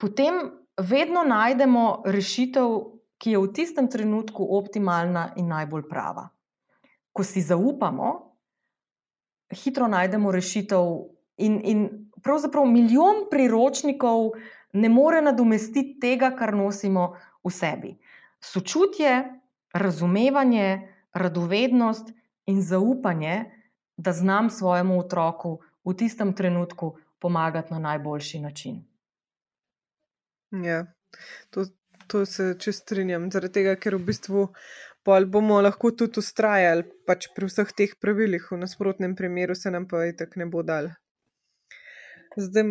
[0.00, 0.44] Potem
[0.76, 6.26] vedno najdemo rešitev, ki je v tistem trenutku optimalna in najbolj prava.
[7.16, 8.10] Ko si zaupamo,
[9.48, 10.90] hitro najdemo rešitev
[11.36, 11.88] In, in
[12.22, 14.30] pravzaprav milijon priročnikov
[14.72, 17.14] ne more nadomestiti tega, kar nosimo
[17.44, 17.92] v sebi.
[18.40, 19.12] Sočutje,
[19.72, 20.68] razumevanje,
[21.14, 22.12] radovednost
[22.46, 23.44] in zaupanje,
[23.96, 28.84] da znam svojemu otroku v tistem trenutku pomagati na najboljši način.
[30.50, 30.86] Ja,
[31.50, 31.64] to,
[32.06, 34.48] to se čest strinjam, zaradi tega, ker v bistvu
[35.06, 40.04] bomo lahko tudi ustrajali pač pri vseh teh pravilih, v nasprotnem primeru se nam pa
[40.06, 40.90] itak ne bo dal.
[42.36, 42.64] Zdaj,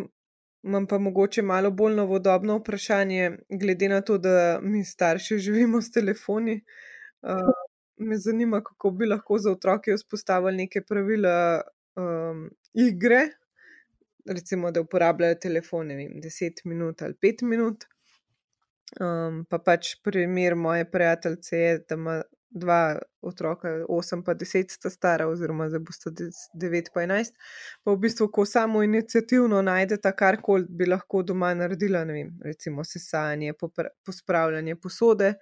[0.63, 5.91] imam pa mogoče malo bolj novodobno vprašanje, glede na to, da mi starši živimo s
[5.91, 6.61] telefoni.
[7.21, 7.65] Uh,
[7.97, 11.61] me zanima, kako bi lahko za otroke vzpostavili neke pravila
[11.95, 13.21] um, igre,
[14.25, 17.85] recimo, da uporabljajo telefon, ne vem, 10 minut ali 5 minut.
[19.01, 22.21] Um, pa pač primer moje prijateljice je, da ima
[22.55, 26.11] dva otroka, 8 pa 10 sta stara, oziroma zdaj bosta
[26.55, 27.35] 9 pa 11.
[27.83, 32.83] Pa v bistvu, ko samo inicijativno najdete karkoli bi lahko doma naredila, ne vem, recimo
[32.83, 33.53] sesanje,
[34.05, 35.33] pospravljanje posode.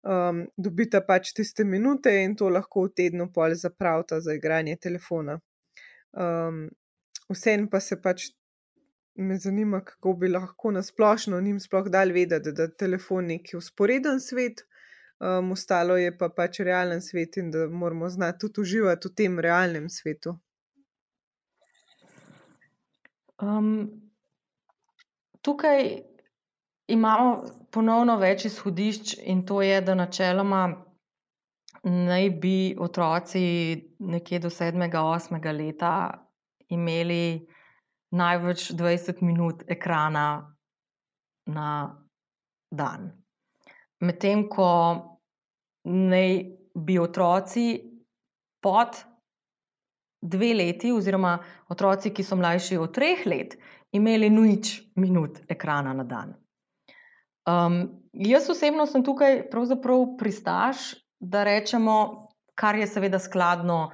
[0.00, 5.38] Um, dobite pač tiste minute in to lahko v tednu pol zapravite za igranje telefona.
[6.16, 6.68] Um,
[7.30, 8.24] Vsem pa se pač
[9.14, 14.20] me zanima, kako bi lahko nasplošno njim sploh dal vedeti, da je telefon neki usporeden
[14.20, 14.64] svet,
[15.20, 19.38] um, ostalo je pa pač realen svet in da moramo znati tudi uživati v tem
[19.38, 20.36] realnem svetu.
[23.40, 23.88] Um,
[25.42, 26.02] tukaj
[26.86, 30.64] imamo ponovno več izhodišč, in to je, da načeloma
[31.84, 33.42] naj bi otroci
[33.98, 35.92] nekje do sedmega, osmega leta
[36.68, 37.46] imeli
[38.10, 40.56] največ 20 minut ekrana
[41.46, 41.70] na
[42.70, 43.10] dan.
[44.00, 44.68] Medtem ko
[45.84, 47.80] naj bi otroci
[48.60, 49.00] pod
[50.20, 53.56] dve leti, oziroma otroci, ki so mlajši od treh let,
[53.96, 56.34] imeli nič minut ekrana na dan.
[57.48, 63.90] Um, jaz osebno sem tukaj pravzaprav pristaš, da rečemo, kar je seveda skladno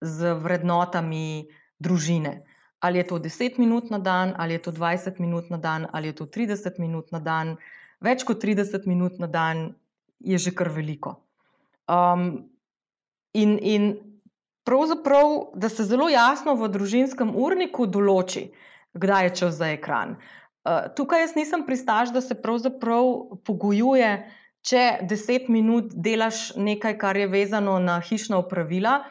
[0.00, 2.40] z vrednotami družine.
[2.80, 6.08] Ali je to 10 minut na dan, ali je to 20 minut na dan, ali
[6.08, 7.56] je to 30 minut na dan.
[8.00, 9.74] Več kot 30 minut na dan
[10.20, 11.25] je že kar veliko.
[11.86, 12.48] Um,
[13.34, 13.90] in, in
[14.66, 18.48] pravzaprav, da se zelo jasno v družinskem urniku določi,
[18.94, 20.16] kdaj je čas za ekran.
[20.66, 24.10] Uh, tukaj jaz nisem pristaš, da se pravzaprav pogojuje,
[24.66, 29.04] če 10 minut delaš nekaj, kar je vezano na hišna upravila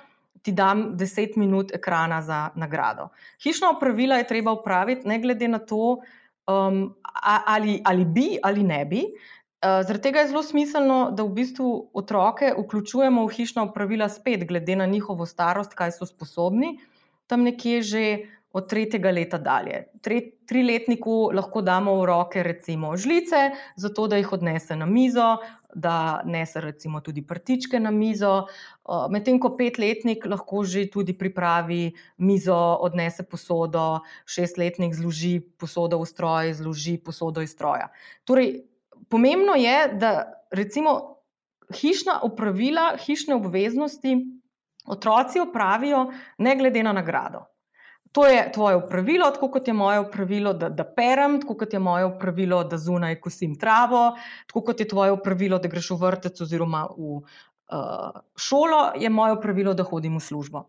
[0.46, 3.10] ti dam 10 minut ekrana za nagrado.
[3.44, 5.98] Hišno opravilo je treba upraviti, ne glede na to,
[6.46, 6.94] um,
[7.46, 9.02] ali, ali bi ali ne bi.
[9.66, 14.44] Uh, zaradi tega je zelo smiselno, da v bistvu otroke vključujemo v hišna opravila spet,
[14.46, 16.76] glede na njihovo starost, kaj so sposobni,
[17.28, 18.04] tam nekje že
[18.54, 19.80] od tretjega leta dalje.
[20.02, 25.38] Tri, triletniku lahko damo v roke recimo žlice, zato da jih odnese na mizo,
[25.74, 28.46] da nese recimo tudi prtičke na mizo,
[29.10, 36.54] medtem ko petletnik lahko že tudi pripravi mizo, odnese posodo, šestletnik zloži posodo v stroj,
[36.54, 37.90] zloži posodo iz stroja.
[38.24, 38.62] Torej,
[39.10, 40.12] pomembno je, da
[40.52, 41.16] recimo
[41.74, 44.16] hišna opravila, hišne obveznosti
[44.88, 47.46] otroci opravijo ne glede na nagrado.
[48.12, 51.80] To je tvoje pravilo, tako kot je moje pravilo, da, da perem, tako kot je
[51.80, 54.16] moje pravilo, da zunaj kosim travo,
[54.48, 59.36] tako kot je tvoje pravilo, da greš v vrtec oziroma v uh, šolo, je moje
[59.42, 60.64] pravilo, da hodim v službo.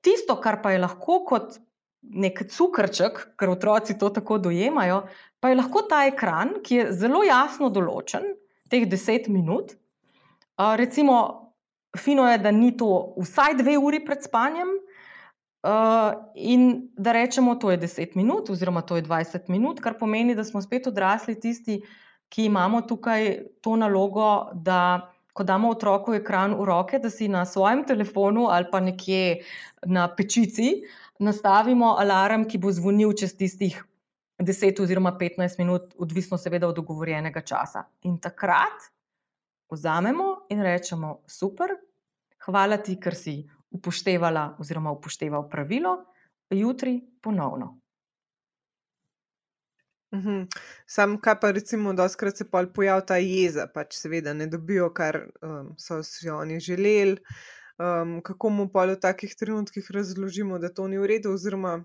[0.00, 1.58] Tisto, kar pa je lahko kot
[2.02, 5.02] nek cukrček, ker otroci to tako dojemajo,
[5.40, 8.34] pa je lahko ta ekran, ki je zelo jasno določen,
[8.70, 9.74] teh deset minut.
[10.58, 11.18] Uh, recimo,
[11.98, 14.76] fino je, da ni to vsaj dve uri pred spanjem.
[15.66, 20.36] Uh, in da rečemo, to je 10 minut, oziroma to je 20 minut, kar pomeni,
[20.38, 21.80] da smo spet odrasli tisti,
[22.30, 23.26] ki imamo tukaj
[23.64, 28.66] to nalogo, da ko damo otroku ekran v roke, da si na svojem telefonu ali
[28.70, 29.44] pa nekje
[29.86, 30.82] na pečici
[31.18, 33.78] nastavimo alarm, ki bo zvonil čez tistih
[34.38, 37.84] 10 oziroma 15 minut, odvisno seveda od dogovorjenega časa.
[38.02, 38.90] In takrat
[39.70, 41.74] vzamemo in rečemo: super,
[42.46, 45.98] hvala ti, ker si upoštevala oziroma upošteval pravilo,
[46.50, 47.78] jutri ponovno.
[50.10, 50.46] Uhum.
[50.86, 55.74] Sam, kaj pa recimo, da se pojavi ta jeza, pač seveda ne dobijo, kar um,
[55.76, 57.18] so si oni želeli.
[57.78, 61.84] Um, kako mu pa v takih trenutkih razložimo, da to ni v redu, oziroma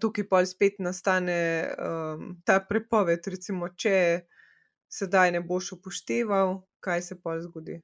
[0.00, 4.26] tukaj pa spet nastane um, ta prepoved, recimo, če
[4.92, 7.80] sedaj ne boš upošteval, kaj se pa zgodi.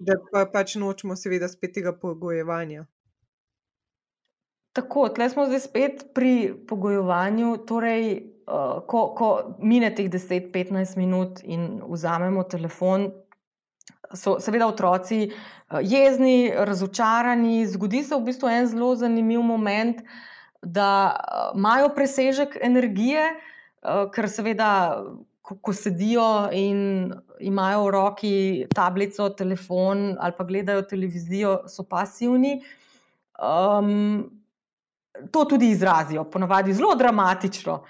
[0.00, 2.86] Da pa pač nočemo, seveda, spet tega pogojevanja.
[4.72, 7.58] Tako, tle smo zdaj spet pri pogojevanju.
[7.68, 8.06] Torej,
[8.48, 9.28] uh, ko, ko
[9.60, 13.10] mine teh 10-15 minut in vzamemo telefon,
[14.14, 17.66] so seveda otroci uh, jezni, razočarani.
[17.66, 20.02] Zgodi se v bistvu en zelo zanimiv moment,
[20.62, 24.70] da uh, imajo presežek energije, uh, ker seveda
[25.42, 28.34] ko, ko sedijo in imajo v roki
[28.74, 32.60] tablico, telefon ali pa gledajo televizijo, so pasivni.
[33.42, 34.30] Um,
[35.30, 37.82] to tudi izrazijo, ponavadi zelo dramatično,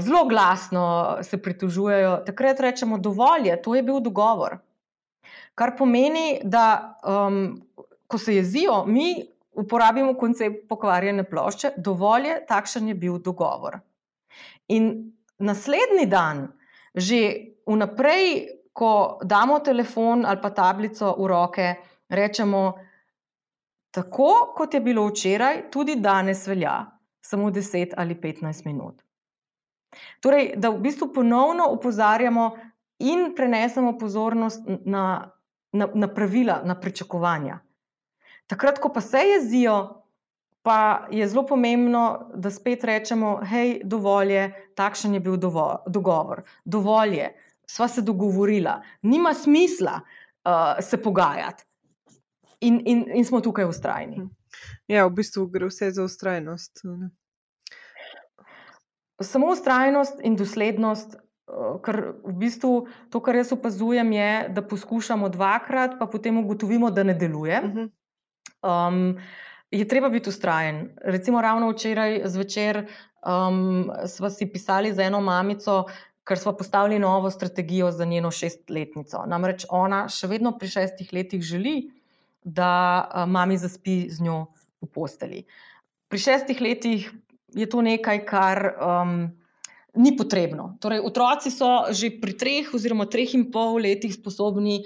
[0.00, 2.16] zelo glasno se pritožujejo.
[2.26, 4.56] Takrat rečemo, dovolj je, to je bil dogovor.
[5.56, 7.56] Kar pomeni, da um,
[8.06, 9.14] ko se jezijo, mi
[9.56, 13.78] uporabimo koncept pokvarjene plošče, dovolj je, takšen je bil dogovor.
[14.68, 14.90] In
[15.38, 16.48] naslednji dan,
[16.94, 17.20] že
[17.66, 21.68] vnaprej, ko damo telefon ali pa tablico v roke,
[22.12, 22.74] rečemo,
[23.90, 26.82] tako kot je bilo včeraj, tudi danes velja,
[27.24, 29.00] samo 10 ali 15 minut.
[30.20, 32.50] Torej, da v bistvu ponovno opozarjamo
[32.98, 35.30] in prenesemo pozornost na
[35.76, 37.58] na, na pravila, na pričakovanja.
[38.46, 40.02] Takrat, ko pa se jezijo,
[40.62, 46.42] pa je zelo pomembno, da spet rečemo: hej, dovolj je, takšen je bil dovo, dogovor,
[46.64, 47.28] dovolj je,
[47.66, 51.64] sva se dogovorila, nima smisla uh, se pogajati.
[52.60, 54.16] In, in, in smo tukaj ustrajni.
[54.16, 54.26] Hm.
[54.88, 56.80] Ja, v bistvu gre vse za ustrajnost.
[59.20, 61.16] Samo ustrajnost in doslednost
[61.82, 62.72] ker v bistvu
[63.10, 67.60] to, kar jaz opazujem, je, da poskušamo dvakrat, pa potem ugotovimo, da ne deluje.
[68.66, 69.18] Um,
[69.70, 70.96] je treba biti ustrajen.
[71.02, 72.86] Recimo, ravno včeraj zvečer
[73.22, 75.84] um, smo si pisali za eno mamico,
[76.26, 79.22] ker smo postavili novo strategijo za njeno šestletnico.
[79.26, 81.92] Namreč ona še vedno pri šestih letih želi,
[82.42, 84.46] da uh, mami zaspi z njo
[84.82, 85.46] v posteli.
[86.10, 87.10] Pri šestih letih
[87.54, 88.72] je to nekaj, kar.
[88.82, 89.18] Um,
[89.96, 90.76] ni potrebno.
[90.80, 94.84] Torej, otroci so že pri treh oziroma treh in pol letih sposobni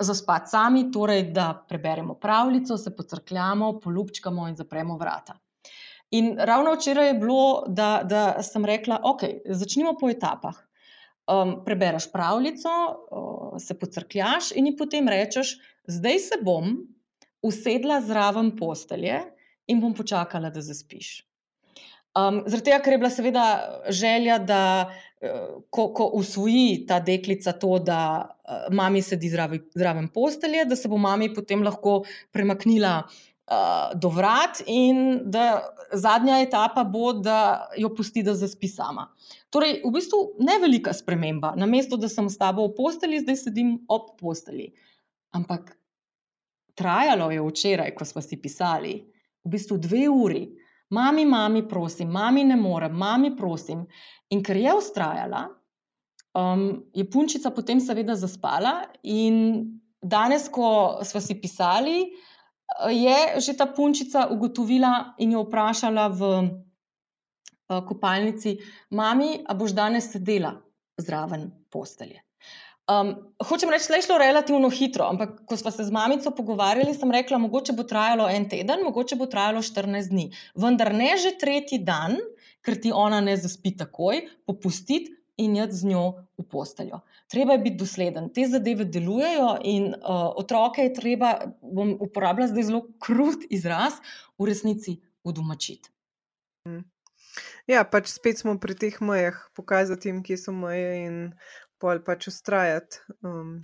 [0.00, 5.36] zaspati sami, torej, da preberemo pravljico, se pocrkljamo, polupčkamo in zapremo vrata.
[6.10, 10.56] In ravno včeraj je bilo, da, da sem rekla, ok, začnimo po etapah.
[11.30, 16.80] Um, prebereš pravljico, uh, se pocrkljaš in potem rečeš, zdaj se bom
[17.42, 19.20] usedla zraven postelje
[19.70, 21.29] in bom počakala, da zaspiš.
[22.20, 23.44] Um, zaradi tega, ker je bila seveda
[23.94, 30.08] želja, da uh, ko, ko usvoji ta deklica to, da uh, mami sedi zraven, zraven
[30.14, 32.00] postelje, da se bo mami potem lahko
[32.34, 35.62] premaknila uh, do vrat, in da
[35.92, 39.08] zadnja etapa bo, da jo pusti, da zaspi sama.
[39.54, 41.54] Torej, v bistvu ne velika sprememba.
[41.58, 44.72] Namesto da sem s tabo v posteli, zdaj sedim ob posteli.
[45.36, 45.76] Ampak
[46.78, 48.98] trajalo je včeraj, ko smo si pisali,
[49.44, 50.42] v bistvu dve uri
[50.90, 53.86] mami, mami, prosim, mami ne morem, mami, prosim.
[54.30, 55.48] In ker je ustrajala,
[56.34, 58.84] um, je punčica potem seveda zaspala.
[59.02, 59.66] In
[60.02, 62.10] danes, ko smo si pisali,
[62.90, 68.58] je že ta punčica ugotovila in jo vprašala v uh, kopalnici,
[68.94, 70.54] mami, a boš danes sedela
[70.98, 72.22] zraven postelje.
[72.90, 73.10] Um,
[73.46, 77.12] hočem reči, da je šlo relativno hitro, ampak ko smo se z mamico pogovarjali, sem
[77.14, 80.30] rekla, mogoče bo trajalo en teden, mogoče bo trajalo 14 dni.
[80.58, 82.18] Vendar ne že tretji dan,
[82.66, 86.02] ker ti ona ne zaspi takoj, popustiti in jeti z njo
[86.38, 87.00] v posteljo.
[87.30, 88.28] Treba je biti dosleden.
[88.34, 91.32] Te zadeve delujejo in uh, otroke je treba,
[91.62, 94.02] bom uporabljala zdaj zelo krut izraz,
[94.38, 95.92] v resnici udomačiti.
[97.70, 101.18] Ja, pač spet smo pri teh mejah, pokazati jim, kje so meje in
[101.80, 103.04] pol pač ustrajati.
[103.26, 103.58] Um,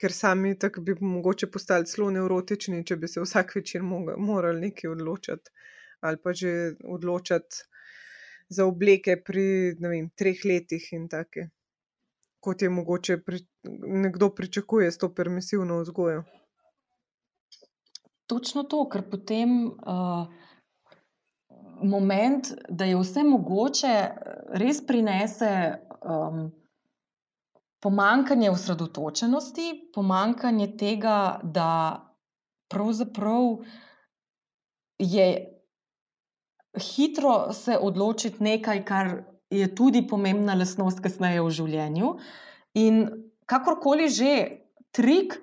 [0.00, 4.90] ker sami tako bi mogoče postali zelo neurotični, če bi se vsak večer morali nekaj
[4.90, 5.54] odločiti
[6.04, 7.64] ali pa že odločiti
[8.48, 11.48] za obleke pri vem, treh letih in take,
[12.44, 13.40] kot je mogoče pri,
[14.04, 16.24] nekdo pričakuje s to permisivno vzgojo.
[18.28, 20.28] Točno to, ker potem uh,
[21.80, 23.94] moment, da je vse mogoče,
[24.60, 25.54] res prinese.
[26.04, 26.52] Um,
[27.84, 31.68] pomankanje osredotočenosti, pomankanje tega, da
[32.72, 33.58] pravzaprav
[34.98, 35.26] je
[36.80, 39.10] hitro se odločiti nekaj, kar
[39.50, 42.12] je tudi pomembna lastnost kasneje v življenju.
[42.80, 43.02] In
[43.46, 44.30] kakorkoli že
[44.94, 45.36] trik,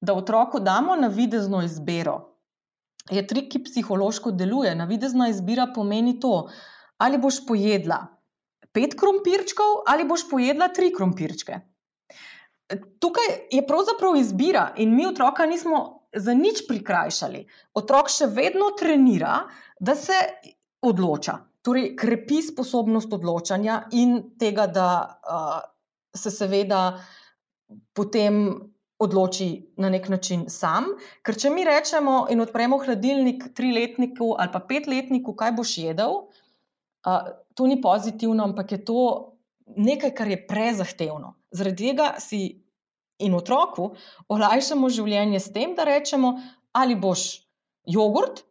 [0.00, 2.20] da otroku damo na videzno izbiro,
[3.10, 4.74] je trik, ki psihološko deluje.
[4.78, 6.46] Na videzna izbira pomeni to,
[7.02, 8.04] ali boš pojedla
[8.72, 11.60] pet krompirčkov ali boš pojedla tri krompirčke.
[12.68, 17.46] Tukaj je pravzaprav izbira, in mi otroka nismo za nič prikrajšali.
[17.80, 19.42] Otrok še vedno trenira,
[19.80, 20.16] da se
[20.84, 25.60] odloča, torej krepi sposobnost odločanja in tega, da uh,
[26.16, 26.98] se seveda
[27.96, 28.44] potem
[28.98, 29.48] odloči
[29.78, 30.90] na nek način sam.
[31.22, 36.16] Ker če mi rečemo in odpremo hladilnik triletniku ali pa petletniku, kaj boš jedel,
[37.06, 39.02] uh, to ni pozitivno, ampak je to
[39.76, 41.34] nekaj, kar je prezahtevno.
[41.50, 42.42] Zaradi tega si
[43.18, 43.90] in otroku
[44.30, 46.36] olajšamo življenje s tem, da rečemo,
[46.78, 47.24] ali boš
[47.88, 48.44] jogurt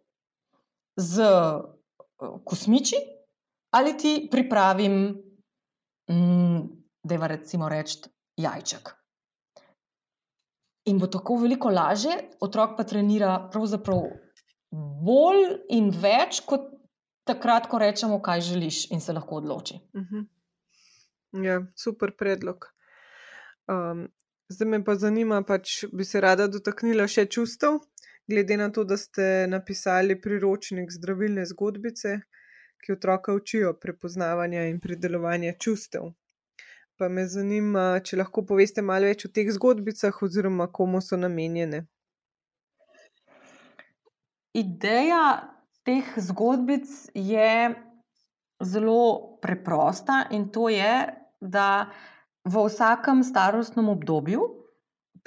[0.98, 1.24] z
[2.18, 3.00] kosmiči,
[3.78, 4.94] ali ti pripravim,
[6.12, 6.62] mm,
[7.04, 8.94] da je recimo reči, jajček.
[10.88, 14.08] In bo tako veliko lažje, otrok pa trenira pravzaprav
[15.04, 15.44] bolj
[15.76, 16.72] in več, kot
[17.28, 19.80] takrat, ko rečemo, kaj želiš, in se lahko odloči.
[19.94, 20.26] Uh -huh.
[21.32, 22.70] Ja, super predlog.
[23.68, 24.08] Um,
[24.50, 27.82] zdaj me pa zanima, pač bi se rada dotaknila še čustev,
[28.28, 32.20] glede na to, da ste napisali priročnik zdravilne zgodbice,
[32.84, 36.14] ki otroka učijo prepoznavanja in predelovanja čustev.
[36.98, 41.84] Pa me zanima, če lahko poveste malo več o teh zgodbicah, oziroma komu so namenjene.
[44.58, 45.22] Ideja
[45.86, 47.52] teh zgodbic je
[48.64, 51.08] zelo preprosta, in to je,
[51.42, 51.88] da
[52.48, 54.46] v vsakem starostnem obdobju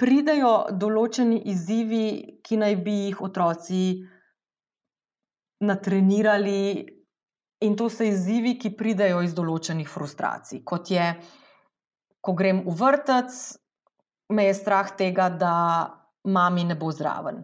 [0.01, 3.83] pridejo določeni izzivi, ki naj bi jih otroci
[5.61, 6.63] natrenirali,
[7.61, 10.63] in to so izzivi, ki pridejo iz določenih frustracij.
[10.65, 11.05] Kot je,
[12.21, 13.37] ko grem v vrtec,
[14.33, 15.55] me je strah tega, da
[16.25, 17.41] mami ne bo zraven,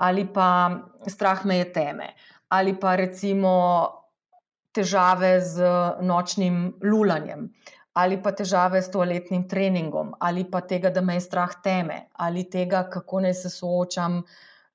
[0.00, 0.48] ali pa
[1.08, 2.12] strah me je teme,
[2.48, 3.52] ali pa recimo
[4.72, 5.66] težave z
[6.06, 7.48] nočnim lulanjem,
[7.98, 12.46] ali pa težave s toaletnim treningom, ali pa tega, da me je strah teme, ali
[12.50, 14.22] tega, kako naj se soočam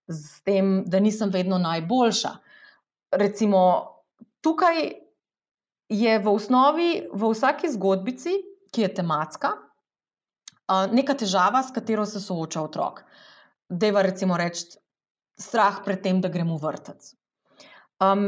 [0.08, 2.34] s tem, da nisem vedno najboljša.
[3.16, 3.62] Recimo,
[4.44, 4.82] tukaj
[5.90, 8.36] je v osnovi, v vsaki zgodbici,
[8.74, 9.54] ki je tematska,
[10.92, 13.04] neka težava, s katero se sooča otrok.
[13.70, 14.76] Dajva recimo reči,
[15.40, 17.14] strah pred tem, da grem v vrtec.
[18.04, 18.28] Um,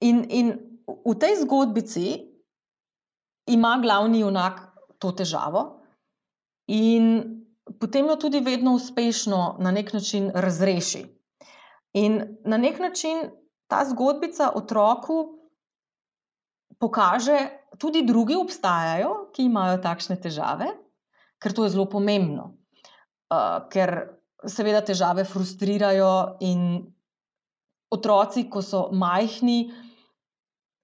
[0.00, 0.52] in, in
[0.86, 2.06] v tej zgodbici
[3.46, 4.60] ima glavni junak
[4.98, 5.82] to težavo,
[6.70, 7.44] in
[7.80, 11.04] potem jo tudi vedno uspešno na nek način razreši.
[11.98, 13.30] In na nek način
[13.66, 15.38] ta zgodbica otroku
[16.78, 17.38] pokaže,
[17.72, 20.66] da tudi drugi obstajajo, ki imajo takšne težave,
[21.40, 22.52] ker to je zelo pomembno.
[23.32, 23.94] Uh, ker
[24.44, 26.82] seveda težave frustrirajo in
[27.92, 29.72] otroci, ko so majhni,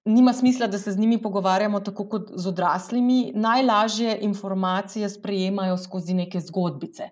[0.05, 3.31] nima smisla, da se z njimi pogovarjamo tako kot z odraslimi.
[3.35, 7.09] Najlažje informacije sprejemajo skozi neke zgodbice,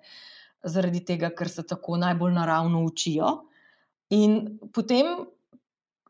[0.63, 3.27] zaradi tega, ker se tako najbolj naravno učijo.
[4.09, 5.05] In potem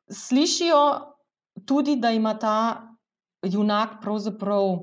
[0.10, 0.84] slišijo
[1.66, 2.88] tudi, da ima ta
[3.42, 4.78] junak pravzaprav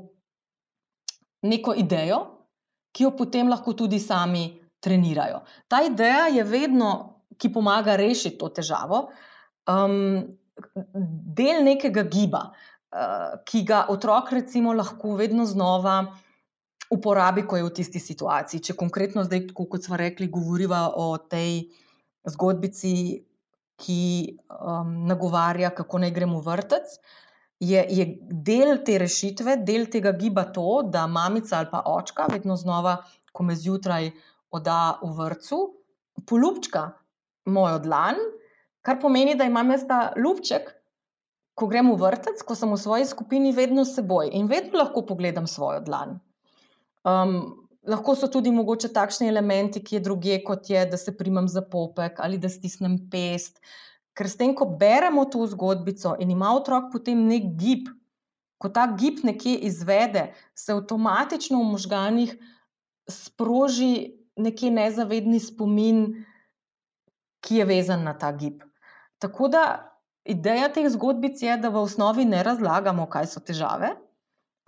[1.42, 2.20] neko idejo,
[2.92, 5.40] ki jo potem lahko tudi sami trenirajo.
[5.68, 9.08] Ta ideja je vedno ki pomaga rešiti to težavo,
[9.70, 10.22] um,
[11.38, 15.98] del nekega giba, uh, ki ga otrok, recimo, lahko vedno znova
[16.94, 18.62] uporabi, ko je v tisti situaciji.
[18.68, 21.64] Če konkretno zdaj, kot smo rekli, govoriva o tej
[22.28, 22.94] zgodbici,
[23.80, 24.02] ki
[24.54, 26.92] um, nagovarja, kako naj gremo v vrtec.
[27.64, 32.56] Je, je del te rešitve, del tega giba to, da mamica ali pa očka vedno
[32.60, 32.98] znova,
[33.34, 34.12] ko me zjutraj
[34.54, 35.60] oda v vrtu,
[36.28, 36.84] poljubčka
[37.50, 38.20] mojo dlan,
[38.84, 40.70] kar pomeni, da imam jaz ta ljubček,
[41.54, 45.04] ko grem v vrtec, ko sem v svoji skupini, vedno s seboj in vedno lahko
[45.06, 46.18] pogledam svojo dlan.
[47.06, 51.48] Um, lahko so tudi mogoče takšni elementi, ki je druge, kot je, da se primem
[51.48, 53.60] za popek ali da stisnem pest.
[54.14, 57.88] Ker s tem, ko beremo to zgodbico in ima otrok potem nek gib,
[58.62, 62.36] ko ta gib nekje izvede, se avtomatično v možganjih
[63.10, 66.06] sproži neki nezavedni spomin,
[67.44, 68.62] ki je vezan na ta gib.
[69.24, 69.64] Tako da
[70.28, 73.94] ideja teh zgodbic je, da v osnovi ne razlagamo, kaj so težave,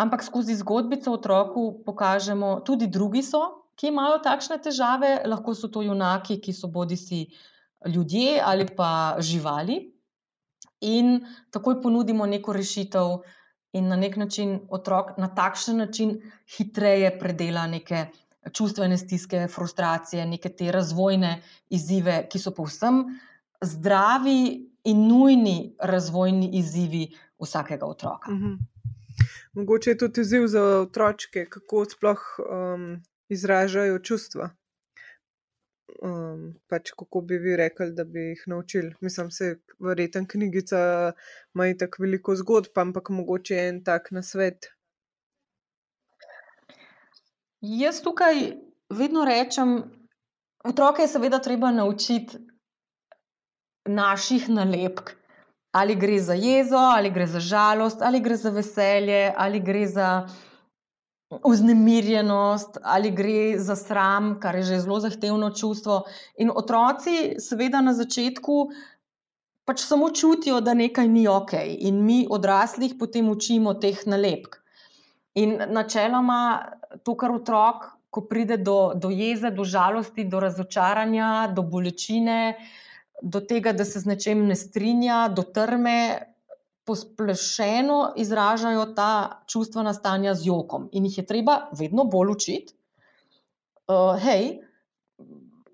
[0.00, 3.42] ampak skozi zgodbico otroku pokažemo, tudi drugi so,
[3.76, 7.26] ki imajo takšne težave, lahko so to junaki, ki so bodi si
[7.84, 9.76] ljudje ali pa živali.
[10.88, 11.18] In
[11.52, 13.18] takoj ponudimo neko rešitev,
[13.76, 16.16] in na nek način otrok na takšen način
[16.56, 18.06] hitreje predela neke
[18.52, 23.04] čustvene stiske, frustracije, neke te razvojne izzive, ki so povsem
[23.62, 27.08] zdravi in nujni razvojni izzivi
[27.42, 28.30] vsakega otroka.
[28.30, 28.54] Mhm.
[29.52, 34.50] Mogoče je tudi izziv za otroke, kako sploh um, izražajo čustva.
[36.02, 38.94] Um, pač kako bi vi rekli, da bi jih naučili?
[39.00, 41.12] Mislim, da je verjetno knjigica,
[41.54, 44.76] ima tako veliko zgodb, ampak mogoče je en tak na svet,
[47.60, 48.34] Jaz tukaj
[48.90, 49.78] vedno rečem,
[50.64, 52.38] otroke je seveda treba naučiti
[53.86, 55.14] naših nalepk.
[55.72, 60.28] Ali gre za jezo, ali gre za žalost, ali gre za veselje, ali gre za
[61.44, 66.04] vznemirjenost, ali gre za sram, kar je že zelo zahtevno čustvo.
[66.38, 68.68] In otroci, seveda, na začetku
[69.66, 74.56] pač samo čutijo, da nekaj ni ok, in mi odraslih potem učimo teh nalepk.
[75.34, 76.40] In načeloma
[77.04, 82.56] to, kar otrok, ko pride do, do jeze, do žalosti, do razočaranja, do bolečine,
[83.22, 86.32] do tega, da se z nečem ne strinja, do trme,
[86.86, 90.88] posplošeno izražajo ta čustvena stanja z jokom.
[90.92, 92.76] In jih je treba vedno bolj učiti.
[93.86, 94.60] Uh, hej,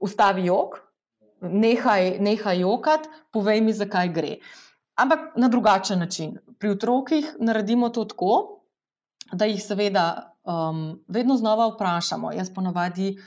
[0.00, 0.78] ustavi jok,
[1.40, 4.36] nehaj, nehaj jokati, povej mi, zakaj gre.
[4.96, 6.38] Ampak na drugačen način.
[6.58, 8.62] Pri otrokih naredimo to tako,
[9.32, 12.32] da jih seveda um, vedno znova vprašamo.
[12.32, 13.24] Jaz ponavadi uh,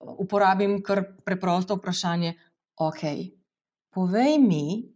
[0.00, 2.34] uporabim kar preprosto vprašanje.
[2.76, 3.02] Ok,
[3.98, 4.94] povej mi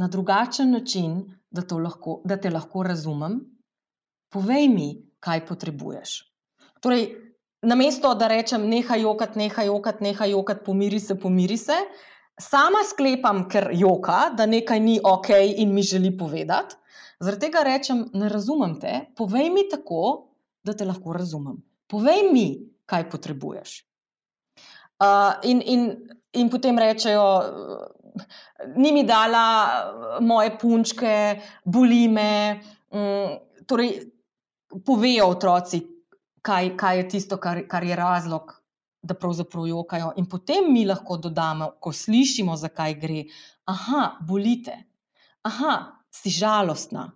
[0.00, 1.18] na drugačen način,
[1.50, 3.40] da, lahko, da te lahko razumem.
[4.32, 4.86] Povej mi,
[5.20, 6.14] kaj potrebuješ.
[6.80, 7.04] Torej,
[7.62, 11.76] namesto da rečem, nehaj jokati, nehaj jokati, nehaj jokati, pomiri se, pomiri se,
[12.40, 16.80] sama sklepam, ker joka, da nekaj ni ok in mi želi povedati.
[17.20, 20.30] Zaradi tega rečem, ne razumem te, povej mi tako,
[20.64, 21.60] da te lahko razumem.
[21.92, 22.46] Povej mi,
[22.88, 23.82] kaj potrebuješ.
[24.98, 25.90] Uh, in, in,
[26.32, 27.26] in potem rečejo,
[28.76, 32.60] ni mi dala moje punčke, boli me.
[32.90, 34.00] Um, torej,
[34.84, 35.80] povejo otroci,
[36.42, 38.52] kaj, kaj je tisto, kar, kar je razlog,
[39.02, 40.12] da pravzaprav jokajo.
[40.16, 43.24] In potem mi lahko dodamo, ko slišimo, zakaj gre.
[43.68, 44.74] Aha, bolite,
[45.44, 45.74] aha,
[46.10, 47.10] si žalostna,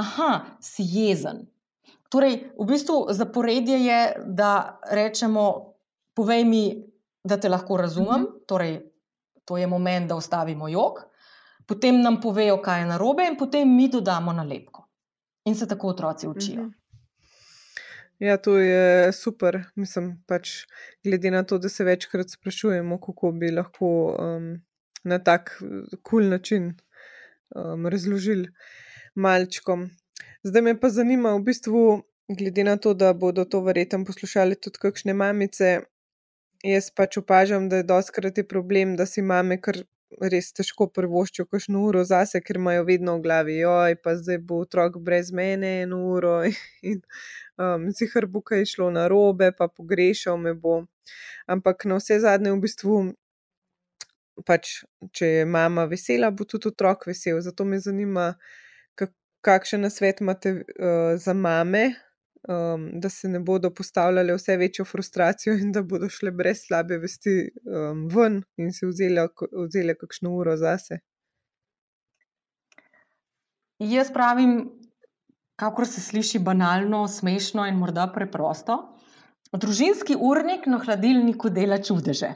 [0.00, 0.30] aha,
[0.60, 1.46] si jezen.
[2.12, 5.76] Torej, v bistvu zaporedje je, da rečemo,
[6.16, 6.64] povej mi,
[7.24, 8.20] da te lahko razumem.
[8.20, 8.44] Mhm.
[8.46, 8.80] Torej,
[9.44, 11.02] to je moment, da ustavimo jog,
[11.66, 14.86] potem nam povejo, kaj je narobe, in potem mi dodamo nalepko.
[15.44, 16.62] In se tako otroci učijo.
[16.62, 16.82] Mhm.
[18.22, 19.64] Ja, to je super.
[19.74, 20.50] Mislim, pač
[21.04, 24.62] glede na to, da se večkrat sprašujemo, kako bi lahko um,
[25.04, 26.68] na tak kul cool način
[27.56, 28.52] um, razložili
[29.14, 29.88] malčkom.
[30.42, 34.78] Zdaj me pa zanima, v bistvu, glede na to, da bodo to verjetno poslušali tudi
[34.78, 35.80] kakšne mamice.
[36.62, 39.80] Jaz pač opažam, da je doskrat je problem, da si mame kar
[40.32, 44.60] res težko prvoščijo kakšno uro zase, ker imajo vedno v glavi, oj, pa zdaj bo
[44.62, 46.36] otrok brez mene eno uro.
[46.90, 47.00] In,
[47.58, 50.84] um, zihar bo kaj šlo na robe, pa pogrešal me bo.
[51.50, 52.98] Ampak na vse zadnje, v bistvu,
[54.46, 54.82] pač,
[55.16, 57.40] če je mama vesela, bo tudi otrok vesel.
[57.42, 58.32] Zato me zanima,
[59.42, 61.88] kakšen nasvet imate uh, za mame,
[62.48, 66.98] um, da se ne bodo postavljale vse večjo frustracijo in da bodo šle brez slabe
[66.98, 69.28] vesti um, ven in si vzele,
[69.68, 70.98] vzele kakšno uro zase.
[73.82, 74.70] Jaz pravim,
[75.58, 78.78] kakor se sliši banalno, smešno in morda preprosto,
[79.52, 82.34] družinski urnik na hladilniku dela čudeže.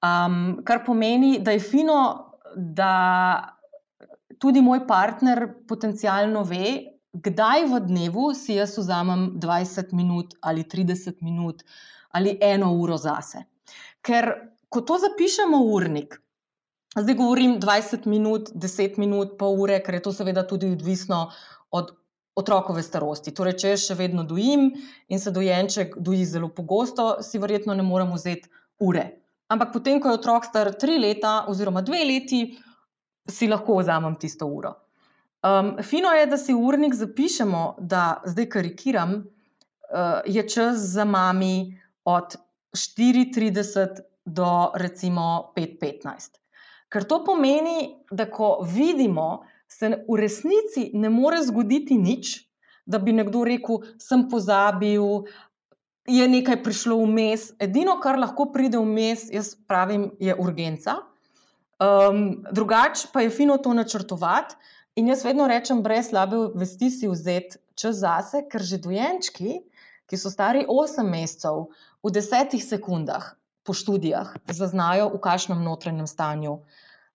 [0.00, 2.00] Um, kar pomeni, da je fino,
[2.56, 2.92] da
[4.40, 11.22] tudi moj partner potencialno ve, kdaj v dnevu si jaz vzamem 20 minut ali 30
[11.22, 11.64] minut
[12.10, 13.44] ali eno uro zase.
[14.02, 16.18] Ker ko to zapišemo v urnik,
[16.98, 21.30] zdaj govorim 20 minut, 10 minut, pol ure, ker je to seveda tudi odvisno
[21.70, 21.94] od
[22.34, 23.34] otrokove starosti.
[23.34, 24.70] Torej, če jaz še vedno dojim
[25.08, 28.50] in se dojenček doji zelo pogosto, si verjetno ne moremo vzeti
[28.80, 29.06] ure.
[29.50, 32.42] Ampak potem, ko je otrok star tri leta oziroma dve leti,
[33.30, 34.74] si lahko vzamem tisto uro.
[35.40, 41.04] Um, fino je, da si v urnik zapišemo, da zdaj karikiram, uh, je čas za
[41.04, 42.36] mami od
[42.76, 46.36] 4:30 do recimo 5:15.
[46.92, 52.50] Ker to pomeni, da ko vidimo, se v resnici ne more zgoditi nič,
[52.86, 55.24] da bi nekdo rekel, sem pozabil,
[56.10, 57.52] je nekaj prišlo vmes.
[57.58, 60.98] Edino, kar lahko pride vmes, jaz pravim, je urgenca.
[61.80, 64.56] Um, drugače pa je fino to načrtovati.
[64.98, 69.60] In jaz vedno rečem, brez slabe vesti si vzeti čas zase, ker že dojenčki,
[70.10, 71.68] ki so stari 8 mesecev,
[72.02, 76.58] v 10 sekundah po študijah zaznajo, v kakšnem notranjem stanju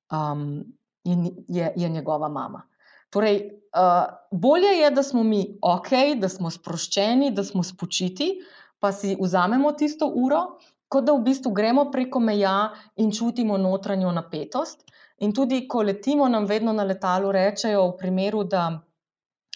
[0.07, 0.63] um,
[1.03, 2.63] je, je njegova mama.
[3.09, 8.39] Torej, uh, bolje je, da smo mi ok, da smo sproščeni, da smo spočiti,
[8.79, 10.57] pa si vzamemo tisto uro,
[10.87, 14.85] kot da v bistvu gremo preko meja in čutimo notranjo napetost.
[15.23, 18.67] In tudi, ko letimo, nam vedno na letalu rečejo, v primeru, da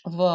[0.06, 0.30] v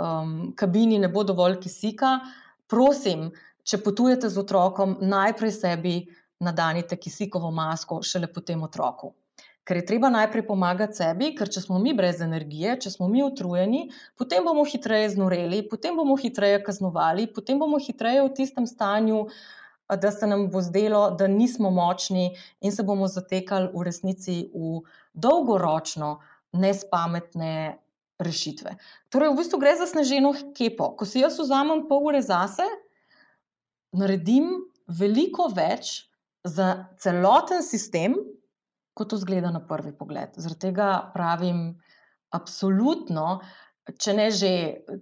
[0.00, 2.18] um, kabini ne bo dovolj kisika,
[2.66, 3.28] prosim,
[3.62, 5.94] če potujete z otrokom, najprej sebi
[6.42, 9.12] nadanite kisikovo masko, šele potem otroku.
[9.62, 13.22] Ker je treba najprej pomagati sebi, ker če smo mi brez energije, če smo mi
[13.22, 13.84] utrujeni,
[14.18, 19.26] potem bomo hitreje znoreli, potem bomo hitreje kaznovali, potem bomo hitreje v tistem stanju
[19.96, 24.82] da se nam bo zdelo, da nismo močni in se bomo zatekali v resnici v
[25.14, 26.18] dolgoročno
[26.52, 27.78] nespametne
[28.20, 28.76] rešitve.
[29.08, 30.92] Torej, v bistvu gre za sneženo kepo.
[30.96, 32.66] Ko si jaz vzamem pol ure zase,
[33.96, 34.52] naredim
[34.86, 36.10] veliko več
[36.44, 38.16] za celoten sistem,
[38.94, 40.36] kot to zgleda na prvi pogled.
[40.36, 41.80] Zaradi tega pravim,
[42.36, 43.40] absolutno,
[43.98, 44.52] če ne že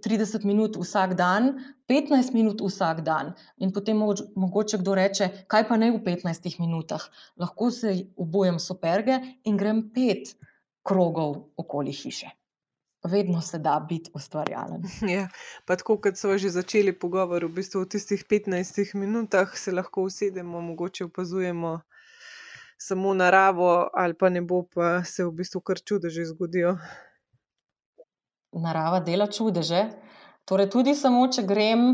[0.05, 1.51] 30 minut vsak dan,
[1.91, 3.35] 15 minut vsak dan.
[3.59, 7.05] In potem mogoče kdo reče, kaj pa ne v 15 minutah.
[7.37, 10.37] Lahko se obujem superge in grem pet
[10.83, 12.39] krogov okoli hiše
[13.05, 14.83] vedno se da biti ustvarjalen.
[15.15, 15.29] Ja,
[15.65, 20.03] pa tako kot smo že začeli pogovor, v bistvu v tistih 15 minutah se lahko
[20.03, 21.81] usedemo, mogoče opazujemo
[22.79, 26.77] samo naravo, ali pa ne bo, pa se v bistvu kar čudeže zgodijo.
[28.53, 29.89] Narava dela čudeže.
[30.49, 31.89] Torej, tudi samo, če grem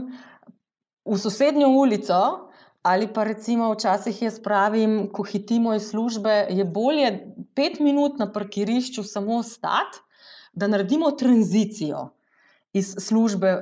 [1.05, 2.51] v sosednjo ulico.
[2.85, 7.15] Ali pa recimo včasih jaz pravim, ko hitimo iz službe, je bolje
[7.57, 10.03] pet minut na parkirišču samo stati,
[10.53, 12.11] da naredimo tranzicijo
[12.77, 13.55] iz službe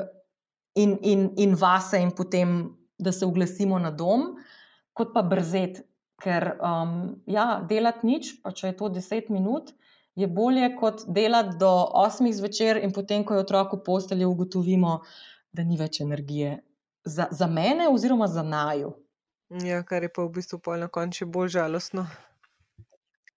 [0.74, 4.32] in, in, in vase, in potem, da se oglasimo na dom,
[4.92, 5.86] kot pa brzeti.
[6.22, 9.72] Ker um, ja, delati nič, pa če je to 10 minut,
[10.14, 15.00] je bolje kot delati do 8 zvečer, in potem, ko je otrok v postelji, ugotovimo,
[15.52, 16.60] da ni več energije
[17.04, 18.94] za, za mene, oziroma za naju.
[19.62, 22.06] Ja, kar je pa v bistvu na koncu bolj žalostno.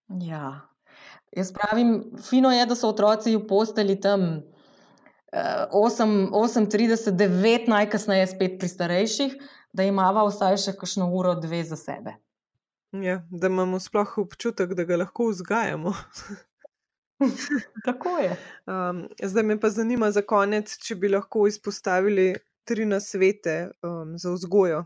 [0.08, 0.68] Ja,
[1.36, 4.22] Jaz pravim, fino je, da so otroci v posteli tam
[5.32, 9.34] 8, 8, 30, 9, najkasneje spet pri starejših,
[9.76, 12.16] da imamo vsaj še kakšno uro, dve za sebe.
[12.96, 15.92] Ja, da imamo sploh občutek, da ga lahko vzgajamo.
[17.86, 18.36] Tako je.
[18.66, 22.34] Um, zdaj me pa zanima za konec, če bi lahko izpostavili
[22.66, 24.82] tri nasvete um, za vzgojo,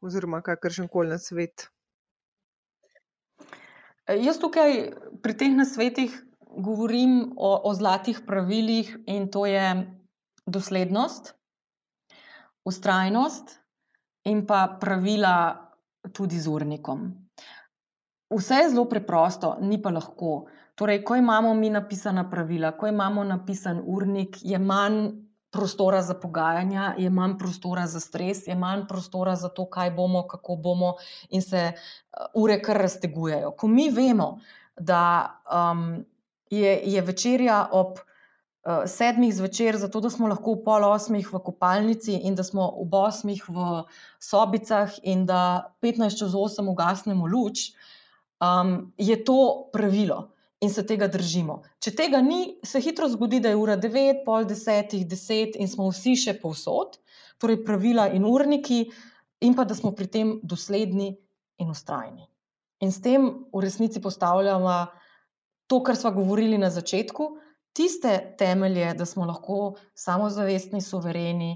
[0.00, 1.68] oziroma kakršen koli nasvet.
[4.10, 4.90] Jaz tukaj
[5.22, 6.16] pri teh nasvetih
[6.50, 9.66] govorim o, o zlatih pravilih in to je
[10.46, 11.34] doslednost,
[12.66, 13.60] ustrajnost
[14.24, 15.36] in pa pravila
[16.12, 17.29] tudi z urnikom.
[18.30, 20.46] Vse je zelo preprosto, ni pa lahko.
[20.74, 25.10] Torej, ko imamo mi napisana pravila, ko imamo napisan urnik, je manj
[25.50, 30.22] prostora za pogajanja, je manj prostora za stres, je manj prostora za to, kaj bomo,
[30.28, 30.94] kako bomo,
[31.30, 33.50] in se uh, ure kar raztegujejo.
[33.50, 34.38] Ko mi vemo,
[34.78, 35.02] da
[35.50, 36.04] um,
[36.50, 41.42] je, je večerja ob uh, sedmih zvečer, zato da smo lahko v pol osmih v
[41.44, 43.82] kopalnici in da smo ob osmih v
[44.22, 47.72] sobicah in da 15 čez 8 ugasnemo luč,
[48.40, 50.30] um, je to pravilo
[50.60, 51.62] in se tega držimo.
[51.80, 55.88] Če tega ni, se hitro zgodi, da je ura 9, pol 10, 10 in smo
[55.88, 56.98] vsi še povsod,
[57.40, 58.84] torej pravila in urniki,
[59.40, 61.14] in pa da smo pri tem dosledni
[61.60, 62.26] in ustrajni.
[62.84, 64.74] In s tem v resnici postavljamo
[65.68, 67.30] to, kar smo govorili na začetku,
[67.72, 71.54] tiste temelje, da smo lahko samozavestni, suvereni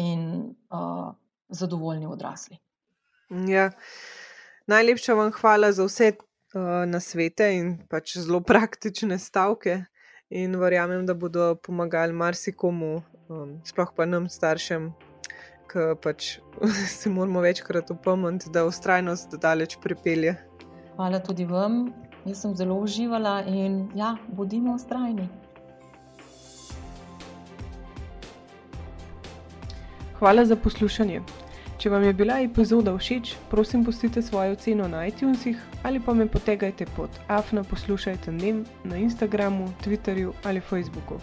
[0.00, 0.24] in
[0.72, 1.12] uh,
[1.48, 2.58] zadovoljni odrasli.
[3.48, 3.70] Ja.
[4.66, 9.84] Najlepša vam hvala za vse uh, na svete in pač zelo praktične stavke.
[10.32, 14.88] In verjamem, da bodo pomagali marsikomu, um, sploh pa nam, staršem,
[15.68, 16.38] ki pač
[17.00, 20.38] se moramo večkrat upomniti, da ustrajnost daleč pripelje.
[20.96, 21.92] Hvala tudi vam,
[22.24, 25.28] jaz sem zelo uživala in ja, bodimo ustrajni.
[30.22, 31.41] Hvala za poslušanje.
[31.82, 36.28] Če vam je bila epizoda všeč, prosim, pustite svojo oceno na iTunesih ali pa me
[36.30, 41.18] potegajte pod afna poslušajte nem na Instagramu, Twitterju ali Facebooku.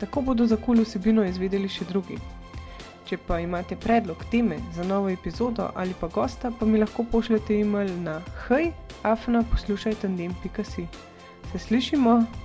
[0.00, 2.18] Tako bodo za kul vsebino izvedeli še drugi.
[3.08, 7.56] Če pa imate predlog teme za novo epizodo ali pa gosta, pa mi lahko pošljete
[7.64, 8.68] e-mail na hej,
[9.02, 10.88] afna poslušajte nem.si.
[11.52, 12.41] Se slišimo!